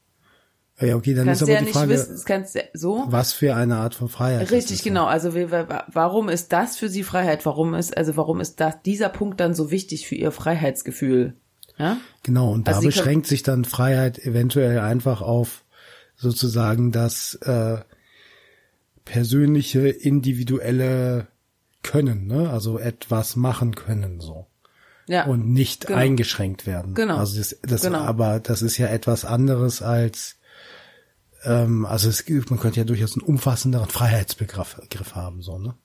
Ja, 0.79 0.95
okay, 0.97 1.13
dann 1.13 1.25
Kannst 1.25 1.41
ist 1.41 1.45
aber 1.47 1.53
ja 1.53 1.59
die 1.59 1.65
nicht 1.65 1.73
Frage, 1.73 1.89
wissen, 1.93 2.21
kannst 2.25 2.57
so. 2.73 3.05
was 3.07 3.31
für 3.31 3.55
eine 3.55 3.77
Art 3.77 3.95
von 3.95 4.09
Freiheit. 4.09 4.51
Richtig, 4.51 4.83
genau. 4.83 5.05
Also 5.05 5.33
warum 5.33 6.27
ist 6.27 6.51
das 6.51 6.75
für 6.75 6.89
sie 6.89 7.03
Freiheit? 7.03 7.45
Warum 7.45 7.73
ist 7.75 7.95
also 7.95 8.17
warum 8.17 8.41
ist 8.41 8.59
das 8.59 8.81
dieser 8.83 9.07
Punkt 9.07 9.39
dann 9.39 9.55
so 9.55 9.71
wichtig 9.71 10.05
für 10.05 10.15
ihr 10.15 10.31
Freiheitsgefühl? 10.31 11.33
Ja? 11.77 11.97
Genau, 12.23 12.51
und 12.51 12.67
da 12.67 12.71
Also 12.73 12.81
können- 12.81 12.91
beschränkt 12.93 13.27
sich 13.27 13.41
dann 13.43 13.63
Freiheit 13.63 14.19
eventuell 14.19 14.79
einfach 14.79 15.21
auf 15.21 15.63
sozusagen 16.17 16.91
das 16.91 17.35
äh, 17.35 17.77
persönliche, 19.05 19.87
individuelle 19.87 21.27
Können, 21.83 22.27
ne? 22.27 22.49
Also 22.49 22.79
etwas 22.79 23.35
machen 23.35 23.75
können 23.75 24.19
so. 24.19 24.47
Ja. 25.07 25.25
Und 25.25 25.47
nicht 25.47 25.87
Genau. 25.87 25.99
eingeschränkt 25.99 26.65
werden. 26.65 26.93
Genau. 26.95 27.17
Also 27.17 27.37
das, 27.37 27.57
das 27.61 27.81
Genau. 27.83 27.99
aber 27.99 28.39
das 28.39 28.61
ist 28.63 28.77
ja 28.77 28.87
etwas 28.87 29.23
anderes 29.25 29.81
als 29.81 30.37
ähm, 31.43 31.85
also 31.85 32.09
es, 32.09 32.25
gibt- 32.25 32.49
man 32.49 32.59
könnte 32.59 32.79
ja 32.79 32.85
durchaus 32.85 33.13
einen 33.15 33.21
umfassenderen 33.27 33.87
Freiheitsbegriff 33.89 34.75
Begriff 34.77 35.13
haben, 35.15 35.41
so, 35.43 35.59
ne? 35.59 35.75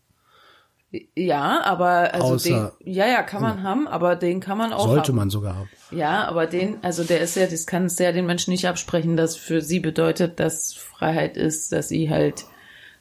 ja, 1.14 1.62
aber 1.64 2.14
also 2.14 2.34
Außer- 2.34 2.72
den, 2.80 2.92
ja, 2.94 3.06
ja, 3.06 3.22
kann 3.22 3.42
man 3.42 3.62
haben, 3.62 3.86
aber 3.86 4.16
den 4.16 4.40
kann 4.40 4.58
man 4.58 4.72
auch 4.72 4.86
Sollte 4.86 5.08
haben. 5.08 5.16
man 5.16 5.30
sogar 5.30 5.54
haben. 5.54 5.68
Ja, 5.92 6.26
aber 6.26 6.46
den, 6.46 6.82
also 6.82 7.04
der 7.04 7.20
ist 7.20 7.36
ja, 7.36 7.46
das 7.46 7.66
kann 7.66 7.84
es 7.84 7.98
ja 7.98 8.10
den 8.10 8.26
Menschen 8.26 8.50
nicht 8.50 8.66
absprechen, 8.66 9.16
dass 9.16 9.36
für 9.36 9.60
sie 9.60 9.78
bedeutet, 9.80 10.40
dass 10.40 10.72
Freiheit 10.74 11.36
ist, 11.36 11.70
dass 11.72 11.88
sie 11.88 12.10
halt 12.10 12.44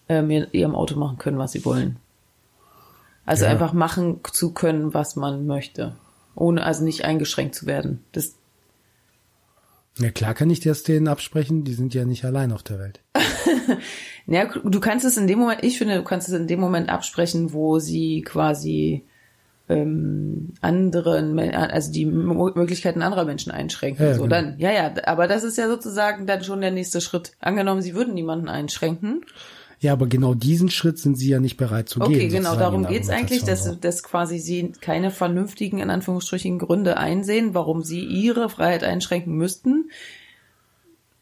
äh, 0.08 0.22
mit 0.22 0.54
ihrem 0.54 0.76
Auto 0.76 1.00
machen 1.00 1.18
können, 1.18 1.40
was 1.40 1.54
sie 1.54 1.66
wollen. 1.66 1.98
Also 3.26 3.46
Ja. 3.46 3.52
einfach 3.52 3.74
machen 3.74 4.20
zu 4.34 4.54
können, 4.54 4.94
was 4.94 5.16
man 5.16 5.48
möchte. 5.48 5.96
Ohne 6.40 6.64
also 6.64 6.84
nicht 6.84 7.06
eingeschränkt 7.06 7.56
zu 7.56 7.66
werden. 7.66 8.04
Das, 8.12 8.36
Ja, 9.98 10.10
klar 10.10 10.34
kann 10.34 10.50
ich 10.50 10.60
das 10.60 10.84
denen 10.84 11.08
absprechen, 11.08 11.64
die 11.64 11.74
sind 11.74 11.94
ja 11.94 12.06
nicht 12.06 12.26
allein 12.26 12.52
auf 12.52 12.64
der 12.64 12.80
Welt. 12.80 13.02
Ja, 14.32 14.46
du 14.46 14.80
kannst 14.80 15.06
es 15.06 15.18
in 15.18 15.26
dem 15.26 15.40
Moment, 15.40 15.64
ich 15.64 15.80
finde, 15.80 15.96
du 15.96 16.04
kannst 16.04 16.28
es 16.28 16.36
in 16.36 16.46
dem 16.46 16.60
Moment 16.60 16.90
absprechen, 16.90 17.52
wo 17.52 17.80
sie 17.80 18.22
quasi 18.22 19.04
ähm, 19.70 20.54
anderen, 20.62 21.40
also 21.40 21.92
die 21.92 22.06
Möglichkeiten 22.06 23.02
anderer 23.02 23.26
Menschen 23.26 23.52
einschränken. 23.52 24.06
Ja, 24.06 24.14
so 24.14 24.24
genau. 24.24 24.36
dann, 24.36 24.60
ja, 24.60 24.72
ja, 24.72 24.94
aber 25.06 25.28
das 25.28 25.44
ist 25.44 25.58
ja 25.58 25.68
sozusagen 25.68 26.28
dann 26.28 26.44
schon 26.44 26.62
der 26.62 26.70
nächste 26.70 27.02
Schritt. 27.02 27.32
Angenommen, 27.40 27.82
sie 27.82 27.96
würden 27.96 28.14
niemanden 28.14 28.50
einschränken. 28.50 29.26
Ja, 29.82 29.94
aber 29.94 30.08
genau 30.08 30.34
diesen 30.34 30.70
Schritt 30.70 31.00
sind 31.00 31.16
sie 31.16 31.30
ja 31.30 31.40
nicht 31.40 31.56
bereit 31.56 31.88
zu 31.88 32.02
Okay, 32.02 32.14
gehen. 32.20 32.30
genau, 32.30 32.50
sozusagen 32.50 32.60
darum 32.60 32.82
der 32.84 32.92
geht's 32.92 33.10
eigentlich, 33.10 33.44
dass, 33.44 33.80
dass 33.80 34.04
quasi 34.04 34.38
sie 34.40 34.74
keine 34.82 35.10
vernünftigen, 35.10 35.80
in 35.80 35.90
Anführungsstrichen, 35.90 36.60
Gründe 36.60 36.98
einsehen, 36.98 37.54
warum 37.54 37.84
sie 37.84 38.04
ihre 38.04 38.50
Freiheit 38.50 38.84
einschränken 38.84 39.36
müssten. 39.36 39.90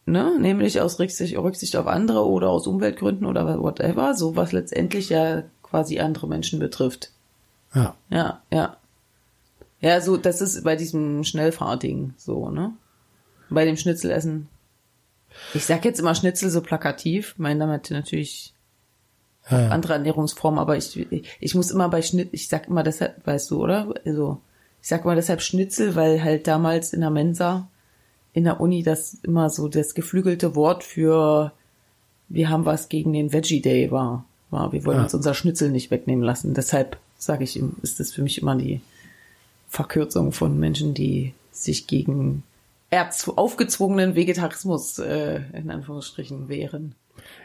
Ne? 0.07 0.39
Nämlich 0.39 0.81
aus 0.81 0.99
Rücksicht, 0.99 1.37
Rücksicht 1.37 1.75
auf 1.75 1.85
andere 1.85 2.25
oder 2.25 2.49
aus 2.49 2.65
Umweltgründen 2.65 3.27
oder 3.27 3.59
whatever, 3.61 4.15
so 4.15 4.35
was 4.35 4.53
letztendlich 4.53 5.09
ja 5.09 5.43
quasi 5.61 5.99
andere 5.99 6.27
Menschen 6.27 6.59
betrifft. 6.59 7.11
Ja, 7.75 7.95
Ja, 8.09 8.41
ja. 8.51 8.77
Ja, 9.79 10.01
so, 10.01 10.17
das 10.17 10.41
ist 10.41 10.63
bei 10.63 10.75
diesem 10.75 11.23
Schnellfahrding 11.23 12.15
so, 12.17 12.49
ne? 12.49 12.73
Bei 13.51 13.63
dem 13.65 13.77
Schnitzelessen. 13.77 14.47
Ich 15.53 15.65
sag 15.65 15.86
jetzt 15.86 16.00
immer 16.00 16.15
Schnitzel 16.15 16.50
so 16.50 16.62
plakativ, 16.62 17.36
meine 17.38 17.60
damit 17.60 17.91
natürlich 17.91 18.53
ja, 19.50 19.69
andere 19.69 19.93
Ernährungsformen, 19.93 20.60
aber 20.60 20.75
ich, 20.77 21.07
ich 21.39 21.55
muss 21.55 21.72
immer 21.72 21.89
bei 21.89 22.01
Schnitt, 22.01 22.29
ich 22.31 22.48
sag 22.48 22.67
immer 22.67 22.84
deshalb, 22.84 23.25
weißt 23.25 23.51
du, 23.51 23.63
oder? 23.63 23.93
Also, 24.05 24.41
ich 24.81 24.89
sag 24.89 25.05
immer 25.05 25.15
deshalb 25.15 25.41
Schnitzel, 25.41 25.96
weil 25.96 26.24
halt 26.24 26.48
damals 26.48 26.93
in 26.93 27.01
der 27.01 27.10
Mensa, 27.10 27.69
in 28.34 28.43
der 28.43 28.60
Uni, 28.60 28.84
das 28.84 29.15
immer 29.24 29.50
so 29.50 29.67
das 29.67 29.93
geflügelte 29.96 30.55
Wort 30.55 30.84
für 30.84 31.51
wir 32.29 32.50
haben 32.50 32.65
was 32.65 32.89
gegen 32.89 33.13
den 33.13 33.31
Veggie 33.31 33.62
Day 33.62 33.89
war. 33.89 34.25
war 34.50 34.72
wir 34.74 34.84
wollen 34.86 34.98
Ja. 34.98 35.03
uns 35.03 35.13
unser 35.13 35.34
Schnitzel 35.34 35.72
nicht 35.72 35.91
wegnehmen 35.91 36.24
lassen. 36.24 36.53
Deshalb 36.53 36.98
sage 37.17 37.43
ich, 37.46 37.57
ihm, 37.57 37.77
ist 37.81 38.00
das 38.00 38.12
für 38.12 38.22
mich 38.22 38.41
immer 38.41 38.55
die 38.55 38.81
Verkürzung 39.69 40.31
von 40.34 40.60
Menschen, 40.60 40.93
die 40.93 41.34
sich 41.51 41.88
gegen 41.88 42.43
erz 42.89 43.27
aufgezwungenen 43.27 44.15
Vegetarismus 44.15 45.00
äh, 45.00 45.41
in 45.53 45.70
Anführungsstrichen 45.72 46.48
wehren. 46.48 46.96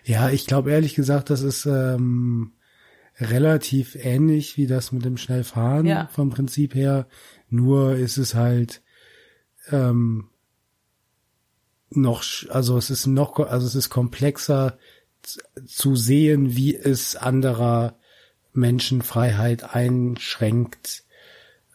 ja, 0.04 0.30
ich 0.30 0.46
glaube 0.46 0.70
ehrlich 0.70 0.94
gesagt, 0.94 1.30
das 1.30 1.42
ist 1.42 1.66
ähm, 1.66 2.52
relativ 3.18 3.96
ähnlich 3.96 4.56
wie 4.56 4.66
das 4.66 4.92
mit 4.92 5.04
dem 5.04 5.16
Schnellfahren 5.16 5.86
Ja. 5.86 6.08
vom 6.12 6.30
Prinzip 6.30 6.74
her. 6.74 7.06
Nur 7.50 7.96
ist 7.96 8.16
es 8.18 8.34
halt 8.34 8.82
ähm, 9.70 10.28
noch, 11.90 12.24
also 12.48 12.78
es 12.78 12.90
ist 12.90 13.06
noch, 13.06 13.38
also 13.38 13.66
es 13.66 13.74
ist 13.74 13.90
komplexer 13.90 14.78
zu 15.66 15.94
sehen, 15.94 16.56
wie 16.56 16.74
es 16.74 17.16
anderer 17.16 17.96
Menschenfreiheit 18.54 19.74
einschränkt 19.74 21.04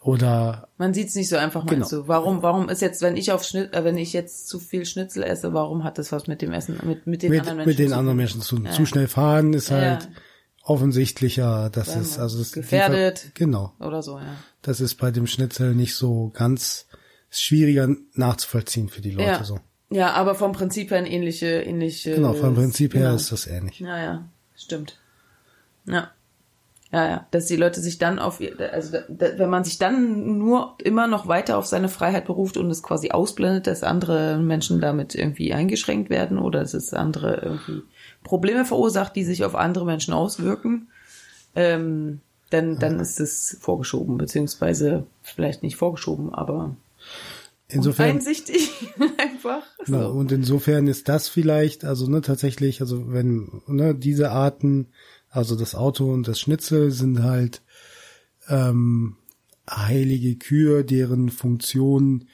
oder 0.08 0.70
Man 0.78 0.94
sieht's 0.94 1.16
nicht 1.16 1.28
so 1.28 1.36
einfach, 1.36 1.66
meinst 1.66 1.90
Genau. 1.90 2.04
du? 2.04 2.08
Warum, 2.08 2.42
warum 2.42 2.70
ist 2.70 2.82
jetzt, 2.82 3.02
wenn 3.02 3.18
ich 3.18 3.34
auf 3.34 3.44
Schnitt, 3.44 3.74
äh, 3.74 3.84
wenn 3.84 3.98
ich 3.98 4.14
jetzt 4.14 4.48
zu 4.48 4.58
viel 4.58 4.86
Schnitzel 4.86 5.22
esse, 5.22 5.52
warum 5.52 5.84
hat 5.84 5.98
das 5.98 6.14
was 6.14 6.28
mit 6.28 6.42
dem 6.42 6.54
Essen, 6.54 6.80
mit, 6.84 7.06
mit 7.08 7.24
den 7.24 7.32
mit, 7.32 7.42
anderen 7.42 7.58
Menschen 7.58 7.70
mit 7.70 7.80
den 7.80 7.90
zu 7.90 7.98
anderen 7.98 8.18
Menschen 8.18 8.42
zu 8.42 8.56
tun. 8.56 8.66
Ja. 8.66 8.72
Zu 8.72 8.86
schnell 8.86 9.10
fahren 9.10 9.52
ist 9.52 9.70
Ja, 9.70 9.76
halt 9.76 10.04
ja. 10.04 10.10
offensichtlicher, 10.64 11.70
das 11.70 11.90
Weil 11.94 12.02
ist 12.04 12.12
man 12.12 12.22
also 12.22 12.38
das 12.40 12.54
gefährdet. 12.54 13.32
Genau. 13.34 13.74
Oder 13.82 14.02
so, 14.02 14.18
ja. 14.18 14.34
Das 14.62 14.80
ist 14.80 14.96
bei 14.96 15.12
dem 15.12 15.28
Schnitzel 15.28 15.76
nicht 15.76 15.94
so 15.96 16.32
ganz 16.34 16.86
schwieriger 17.30 17.90
nachzuvollziehen 18.14 18.88
für 18.88 19.02
die 19.02 19.12
Leute 19.12 19.28
ja. 19.28 19.44
so. 19.44 19.60
Ja, 19.90 20.14
aber 20.14 20.36
vom 20.36 20.54
Prinzip 20.54 20.92
her 20.92 21.00
ein 21.00 21.06
ähnliche, 21.06 21.64
ähnliche. 21.64 22.16
Genau, 22.16 22.34
vom 22.34 22.56
Prinzip 22.56 22.94
her 22.94 23.02
genau. 23.02 23.16
ist 23.16 23.34
das 23.34 23.46
ähnlich. 23.46 23.82
Ja, 23.82 23.98
ja, 24.02 24.30
stimmt. 24.56 24.98
Ja. 25.86 26.12
Ja, 26.92 27.06
ja, 27.06 27.28
dass 27.32 27.48
die 27.48 27.58
Leute 27.58 27.82
sich 27.82 27.98
dann 27.98 28.18
auf, 28.18 28.40
also 28.72 28.98
da, 29.10 29.38
wenn 29.38 29.50
man 29.50 29.66
sich 29.66 29.78
dann 29.78 30.38
nur 30.38 30.76
immer 30.82 31.08
noch 31.08 31.28
weiter 31.28 31.58
auf 31.58 31.66
seine 31.66 31.90
Freiheit 31.90 32.26
beruft 32.26 32.56
und 32.56 32.72
es 32.72 32.82
quasi 32.82 33.12
ausblendet, 33.12 33.68
dass 33.68 33.84
andere 33.84 34.38
Menschen 34.38 34.80
damit 34.80 35.14
irgendwie 35.14 35.54
eingeschränkt 35.54 36.10
werden 36.10 36.40
oder 36.40 36.62
dass 36.62 36.74
es 36.74 36.94
andere 36.94 37.42
irgendwie 37.44 37.82
Probleme 38.24 38.64
verursacht, 38.64 39.18
die 39.18 39.26
sich 39.26 39.44
auf 39.44 39.54
andere 39.54 39.86
Menschen 39.86 40.14
auswirken, 40.14 40.88
ähm, 41.56 42.22
dann, 42.52 42.80
dann 42.80 43.02
ist 43.02 43.20
es 43.20 43.58
vorgeschoben, 43.60 44.18
beziehungsweise 44.18 45.06
vielleicht 45.24 45.64
nicht 45.64 45.76
vorgeschoben, 45.76 46.34
aber 46.34 46.76
Insofern 47.70 48.12
einsichtig 48.12 48.72
einfach. 49.18 49.64
So. 49.86 49.98
und 49.98 50.32
insofern 50.32 50.88
ist 50.88 51.10
das 51.10 51.28
vielleicht, 51.28 51.84
also 51.84 52.10
ne, 52.10 52.22
tatsächlich, 52.22 52.80
also 52.80 53.12
wenn 53.12 53.62
ne, 53.68 53.94
diese 53.94 54.32
Arten, 54.32 54.88
also 55.38 55.56
das 55.56 55.76
Auto 55.76 56.12
und 56.12 56.28
das 56.28 56.40
Schnitzel 56.40 56.92
sind 56.92 57.22
halt 57.24 57.62
ähm, 58.50 59.18
heilige 59.70 60.36
Kühe, 60.36 60.84
deren 60.84 61.30
Funktion 61.30 62.22
äh, 62.22 62.26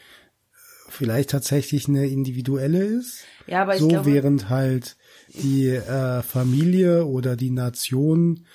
vielleicht 0.90 1.32
tatsächlich 1.32 1.88
eine 1.88 2.08
individuelle 2.08 2.84
ist. 2.84 3.24
Ja, 3.48 3.64
aber 3.64 3.74
ich 3.76 3.82
so 3.82 3.88
glaube- 3.90 4.06
während 4.12 4.50
halt 4.50 4.96
die 5.34 5.68
äh, 5.70 6.22
Familie 6.22 7.06
oder 7.06 7.36
die 7.36 7.52
Nation 7.52 8.46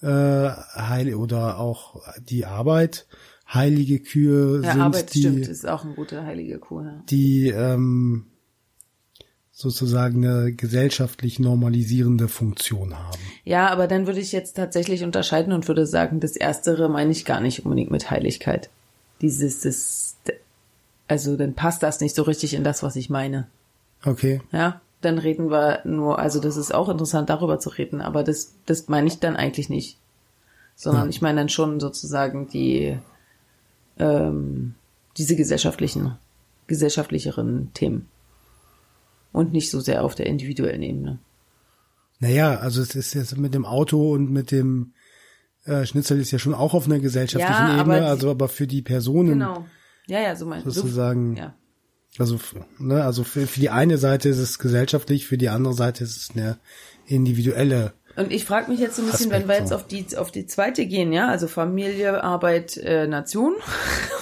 äh, 0.00 0.06
heil 0.06 1.14
oder 1.14 1.58
auch 1.58 2.00
die 2.20 2.46
Arbeit 2.46 3.06
heilige 3.52 3.98
Kühe 3.98 4.60
Ja, 4.62 4.72
sind, 4.72 4.80
Arbeit 4.80 5.12
die 5.14 5.18
stimmt, 5.18 5.48
ist 5.48 5.68
auch 5.68 5.84
eine 5.84 5.94
gute 5.94 6.22
heilige 6.24 6.58
Kuh. 6.58 6.82
Ja. 6.82 7.02
die 7.10 7.48
ähm, 7.48 8.29
sozusagen 9.60 10.24
eine 10.24 10.52
gesellschaftlich 10.52 11.38
normalisierende 11.38 12.28
Funktion 12.28 12.98
haben. 12.98 13.18
Ja, 13.44 13.68
aber 13.68 13.86
dann 13.86 14.06
würde 14.06 14.20
ich 14.20 14.32
jetzt 14.32 14.56
tatsächlich 14.56 15.04
unterscheiden 15.04 15.52
und 15.52 15.68
würde 15.68 15.86
sagen, 15.86 16.18
das 16.20 16.36
Erstere 16.36 16.88
meine 16.88 17.12
ich 17.12 17.24
gar 17.24 17.40
nicht 17.40 17.64
unbedingt 17.64 17.90
mit 17.90 18.10
Heiligkeit. 18.10 18.70
Dieses, 19.20 19.60
das, 19.60 20.16
also 21.08 21.36
dann 21.36 21.54
passt 21.54 21.82
das 21.82 22.00
nicht 22.00 22.14
so 22.14 22.22
richtig 22.22 22.54
in 22.54 22.64
das, 22.64 22.82
was 22.82 22.96
ich 22.96 23.10
meine. 23.10 23.48
Okay. 24.04 24.40
Ja, 24.50 24.80
dann 25.02 25.18
reden 25.18 25.50
wir 25.50 25.80
nur, 25.84 26.18
also 26.18 26.40
das 26.40 26.56
ist 26.56 26.74
auch 26.74 26.88
interessant, 26.88 27.28
darüber 27.28 27.58
zu 27.58 27.68
reden, 27.68 28.00
aber 28.00 28.22
das, 28.24 28.54
das 28.66 28.88
meine 28.88 29.08
ich 29.08 29.18
dann 29.18 29.36
eigentlich 29.36 29.68
nicht. 29.68 29.98
Sondern 30.74 31.04
Ja. 31.04 31.10
ich 31.10 31.20
meine 31.20 31.40
dann 31.40 31.48
schon 31.50 31.80
sozusagen 31.80 32.48
die, 32.48 32.96
ähm, 33.98 34.74
diese 35.18 35.36
gesellschaftlichen, 35.36 36.16
gesellschaftlicheren 36.66 37.70
Themen. 37.74 38.08
Und 39.32 39.52
nicht 39.52 39.70
so 39.70 39.80
sehr 39.80 40.04
auf 40.04 40.14
der 40.14 40.26
individuellen 40.26 40.82
Ebene. 40.82 41.18
Naja, 42.18 42.56
also 42.58 42.82
es 42.82 42.94
ist 42.94 43.14
jetzt 43.14 43.36
mit 43.38 43.54
dem 43.54 43.64
Auto 43.64 44.12
und 44.12 44.30
mit 44.30 44.50
dem 44.50 44.92
äh, 45.64 45.86
Schnitzel 45.86 46.18
ist 46.20 46.30
ja 46.32 46.38
schon 46.38 46.54
auch 46.54 46.74
auf 46.74 46.86
einer 46.86 46.98
gesellschaftlichen 46.98 47.66
Ja, 47.66 47.74
aber 47.74 47.80
Ebene, 47.80 48.00
die- 48.00 48.06
also 48.06 48.30
aber 48.30 48.48
für 48.48 48.66
die 48.66 48.82
Personen 48.82 49.38
Genau. 49.38 49.64
Ja, 50.06 50.20
ja, 50.20 50.34
so 50.36 50.44
mein 50.46 50.62
sozusagen, 50.64 51.36
So, 51.36 51.42
ja. 51.42 51.54
also 52.18 52.40
ne, 52.78 53.04
also 53.04 53.22
für, 53.24 53.46
für 53.46 53.60
die 53.60 53.70
eine 53.70 53.96
Seite 53.98 54.28
ist 54.28 54.38
es 54.38 54.58
gesellschaftlich, 54.58 55.26
für 55.26 55.38
die 55.38 55.48
andere 55.48 55.74
Seite 55.74 56.02
ist 56.02 56.16
es 56.16 56.30
eine 56.34 56.58
individuelle. 57.06 57.92
Und 58.16 58.32
ich 58.32 58.44
frage 58.44 58.70
mich 58.70 58.80
jetzt 58.80 58.96
so 58.96 59.02
ein 59.02 59.10
bisschen, 59.10 59.30
Aspekt 59.30 59.42
wenn 59.42 59.48
wir 59.48 59.58
jetzt 59.60 59.72
auf 59.72 59.86
die 59.86 60.04
auf 60.16 60.32
die 60.32 60.46
zweite 60.46 60.84
gehen, 60.86 61.12
ja, 61.12 61.28
also 61.28 61.46
Familie, 61.46 62.24
Arbeit, 62.24 62.76
äh, 62.78 63.06
Nation. 63.06 63.54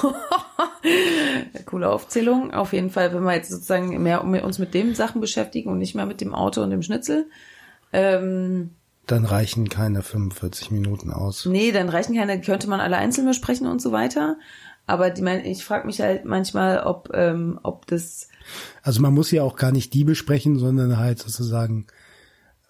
Coole 1.66 1.88
Aufzählung. 1.90 2.52
Auf 2.52 2.72
jeden 2.72 2.90
Fall, 2.90 3.12
wenn 3.14 3.22
wir 3.24 3.34
jetzt 3.34 3.50
sozusagen 3.50 4.02
mehr 4.02 4.24
uns 4.24 4.58
mit 4.58 4.74
den 4.74 4.94
Sachen 4.94 5.20
beschäftigen 5.20 5.70
und 5.70 5.78
nicht 5.78 5.94
mehr 5.94 6.06
mit 6.06 6.20
dem 6.20 6.34
Auto 6.34 6.62
und 6.62 6.70
dem 6.70 6.82
Schnitzel. 6.82 7.26
Ähm, 7.92 8.70
Dann 9.06 9.24
reichen 9.24 9.68
keine 9.68 10.02
45 10.02 10.70
Minuten 10.70 11.10
aus. 11.12 11.46
nee, 11.46 11.72
dann 11.72 11.88
reichen 11.88 12.14
keine, 12.14 12.40
könnte 12.40 12.68
man 12.68 12.80
alle 12.80 12.96
einzeln 12.96 13.26
besprechen 13.26 13.66
und 13.66 13.80
so 13.80 13.92
weiter. 13.92 14.36
Aber 14.86 15.10
die, 15.10 15.22
ich 15.44 15.64
frage 15.64 15.86
mich 15.86 16.00
halt 16.00 16.24
manchmal, 16.24 16.80
ob, 16.80 17.10
ähm, 17.14 17.60
ob 17.62 17.86
das 17.86 18.28
Also 18.82 19.02
man 19.02 19.12
muss 19.12 19.30
ja 19.30 19.42
auch 19.42 19.56
gar 19.56 19.70
nicht 19.70 19.92
die 19.92 20.04
besprechen, 20.04 20.58
sondern 20.58 20.96
halt 20.96 21.18
sozusagen, 21.18 21.86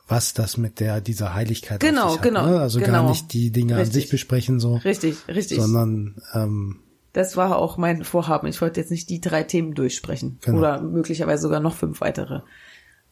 was 0.08 0.34
das 0.34 0.56
mit 0.56 0.80
der 0.80 1.00
dieser 1.00 1.34
Heiligkeit 1.34 1.78
Genau, 1.80 2.14
hat, 2.14 2.22
genau, 2.22 2.46
Ne? 2.46 2.58
Also 2.60 2.80
genau. 2.80 2.92
gar 2.92 3.08
nicht 3.10 3.32
die 3.32 3.52
Dinge 3.52 3.74
an 3.74 3.80
Richtig. 3.80 4.02
sich 4.02 4.10
besprechen 4.10 4.58
so, 4.58 4.76
richtig, 4.76 5.16
richtig. 5.28 5.60
sondern 5.60 6.20
ähm, 6.34 6.80
Das 7.12 7.36
war 7.36 7.56
auch 7.56 7.76
mein 7.76 8.04
Vorhaben. 8.04 8.48
Ich 8.48 8.60
wollte 8.60 8.80
jetzt 8.80 8.90
nicht 8.90 9.08
die 9.08 9.20
drei 9.20 9.42
Themen 9.42 9.74
durchsprechen. 9.74 10.38
Genau. 10.42 10.58
Oder 10.58 10.80
möglicherweise 10.80 11.42
sogar 11.42 11.60
noch 11.60 11.74
fünf 11.74 12.00
weitere. 12.00 12.40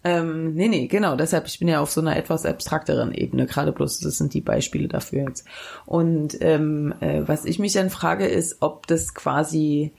Ähm, 0.04 0.54
nee, 0.54 0.68
nee, 0.68 0.86
genau. 0.86 1.16
Deshalb, 1.16 1.46
ich 1.46 1.58
bin 1.58 1.68
ja 1.68 1.80
auf 1.80 1.90
so 1.90 2.00
einer 2.00 2.16
etwas 2.16 2.46
abstrakteren 2.46 3.12
Ebene. 3.12 3.46
Gerade 3.46 3.72
bloß, 3.72 3.98
das 4.00 4.18
sind 4.18 4.34
die 4.34 4.40
Beispiele 4.40 4.86
dafür 4.86 5.24
jetzt. 5.28 5.46
Und 5.84 6.36
ähm, 6.40 6.94
äh, 7.00 7.22
was 7.26 7.44
ich 7.44 7.58
mich 7.58 7.72
dann 7.72 7.90
frage, 7.90 8.26
ist, 8.26 8.58
ob 8.60 8.86
das 8.86 9.14
quasi 9.14 9.92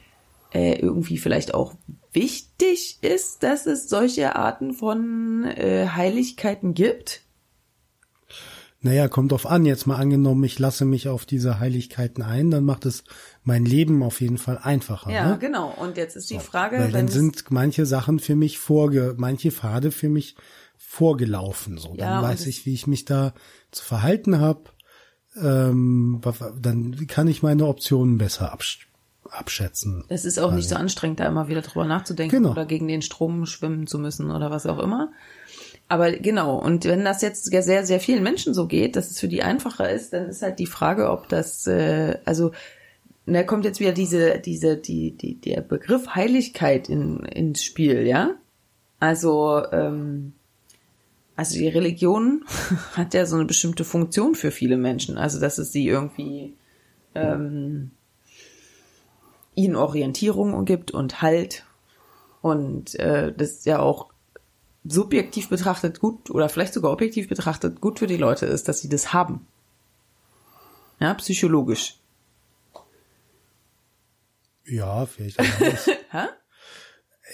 äh, 0.54 0.80
irgendwie 0.80 1.18
vielleicht 1.18 1.54
auch 1.54 1.74
wichtig 2.14 3.00
ist, 3.02 3.44
dass 3.44 3.66
es 3.66 3.90
solche 3.90 4.36
Arten 4.36 4.74
von 4.74 5.44
äh, 5.44 5.88
Heiligkeiten 5.90 6.74
gibt. 6.74 7.24
Naja, 8.82 9.08
kommt 9.08 9.32
drauf 9.32 9.48
an, 9.48 9.66
jetzt 9.66 9.88
mal 9.88 9.96
angenommen, 9.96 10.44
ich 10.44 10.60
lasse 10.60 10.86
mich 10.86 11.08
auf 11.10 11.26
diese 11.26 11.60
Heiligkeiten 11.60 12.22
ein, 12.24 12.52
dann 12.52 12.64
macht 12.64 12.86
es 12.86 13.04
mein 13.44 13.66
Leben 13.66 14.04
auf 14.04 14.22
jeden 14.22 14.38
Fall 14.38 14.60
einfacher. 14.62 15.12
Ja, 15.12 15.30
ne? 15.32 15.38
genau. 15.40 15.74
Und 15.78 15.98
jetzt 15.98 16.16
ist 16.16 16.30
die 16.30 16.40
Frage, 16.40 16.78
Weil 16.78 16.94
wenn 16.94 17.08
dann 17.08 17.08
sind 17.08 17.50
manche 17.50 17.86
Sachen 17.86 18.20
für 18.20 18.36
mich 18.36 18.60
vorge, 18.60 19.16
manche 19.18 19.52
Pfade 19.52 19.92
für 19.92 20.10
mich 20.10 20.36
vorgelaufen. 20.78 21.78
So, 21.78 21.96
Ja, 21.96 22.06
dann 22.06 22.24
und 22.24 22.30
weiß 22.30 22.46
ich, 22.48 22.66
wie 22.66 22.74
ich 22.74 22.88
mich 22.88 23.06
da 23.06 23.34
zu 23.72 23.84
verhalten 23.84 24.40
habe. 24.40 24.64
Ähm, 25.36 26.22
dann 26.60 27.08
kann 27.08 27.28
ich 27.28 27.44
meine 27.44 27.68
Optionen 27.68 28.18
besser 28.18 28.52
absch 28.52 28.88
abschätzen. 29.30 30.06
Es 30.08 30.24
ist 30.24 30.40
auch 30.40 30.54
nicht 30.54 30.70
so 30.70 30.76
anstrengend, 30.76 31.20
da 31.20 31.26
immer 31.26 31.50
wieder 31.50 31.62
drüber 31.62 31.86
nachzudenken 31.86 32.38
Genau. 32.38 32.52
oder 32.52 32.66
gegen 32.66 32.88
den 32.88 33.02
Strom 33.02 33.46
schwimmen 33.46 33.86
zu 33.86 34.00
müssen 34.00 34.32
oder 34.32 34.52
was 34.52 34.66
auch 34.66 34.80
immer. 34.80 35.12
Aber 35.90 36.12
genau, 36.12 36.58
und 36.58 36.84
wenn 36.86 37.06
das 37.06 37.22
jetzt 37.22 37.46
sehr, 37.46 37.86
sehr 37.86 38.00
vielen 38.00 38.24
Menschen 38.24 38.54
so 38.54 38.68
geht, 38.68 38.96
dass 38.96 39.10
es 39.10 39.20
für 39.20 39.30
die 39.30 39.44
einfacher 39.44 39.90
ist, 39.90 40.12
dann 40.12 40.28
ist 40.28 40.42
halt 40.42 40.60
die 40.60 40.66
Frage, 40.66 41.10
ob 41.10 41.30
das, 41.30 41.66
äh, 41.68 42.18
also, 42.26 42.52
da 43.26 43.44
kommt 43.44 43.66
jetzt 43.66 43.80
wieder 43.80 43.94
diese, 43.94 44.40
diese, 44.40 44.78
die, 44.78 45.12
die, 45.12 45.36
der 45.36 45.62
Begriff 45.62 46.16
Heiligkeit 46.16 46.90
in, 46.90 47.20
ins 47.20 47.64
Spiel, 47.64 48.06
ja? 48.06 48.36
Also, 49.00 49.64
ähm, 49.72 50.34
also 51.38 51.58
die 51.58 51.68
Religion 51.68 52.44
hat 52.94 53.14
ja 53.14 53.26
so 53.26 53.36
eine 53.36 53.46
bestimmte 53.46 53.86
Funktion 53.86 54.36
für 54.36 54.52
viele 54.52 54.78
Menschen. 54.78 55.18
Also, 55.18 55.40
dass 55.40 55.58
es 55.58 55.72
sie 55.72 55.88
irgendwie 55.88 56.54
ähm, 57.16 57.92
ihnen 59.56 59.76
Orientierung 59.76 60.66
gibt 60.66 60.92
und 60.92 61.22
Halt. 61.22 61.66
Und 62.42 62.96
äh, 62.96 63.34
das 63.36 63.52
ist 63.52 63.66
ja 63.66 63.80
auch 63.80 64.10
subjektiv 64.88 65.50
betrachtet 65.50 66.00
gut 66.00 66.30
oder 66.30 66.50
vielleicht 66.50 66.74
sogar 66.74 66.92
objektiv 66.92 67.30
betrachtet 67.30 67.82
gut 67.82 68.00
für 68.00 68.08
die 68.08 68.18
Leute 68.18 68.46
ist, 68.46 68.68
dass 68.68 68.80
sie 68.80 68.90
das 68.90 69.14
haben. 69.14 69.46
Ja, 71.00 71.14
psychologisch. 71.16 71.96
Ja, 74.66 75.06
vielleicht. 75.06 75.40
Hä? 76.12 76.28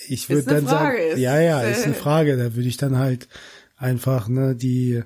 Ich 0.07 0.29
würde 0.29 0.43
dann 0.43 0.67
Frage, 0.67 1.09
sagen, 1.09 1.21
ja, 1.21 1.39
ja, 1.39 1.61
ist 1.61 1.85
eine 1.85 1.93
Frage. 1.93 2.37
Da 2.37 2.55
würde 2.55 2.67
ich 2.67 2.77
dann 2.77 2.97
halt 2.97 3.27
einfach 3.77 4.27
ne 4.27 4.55
die 4.55 5.03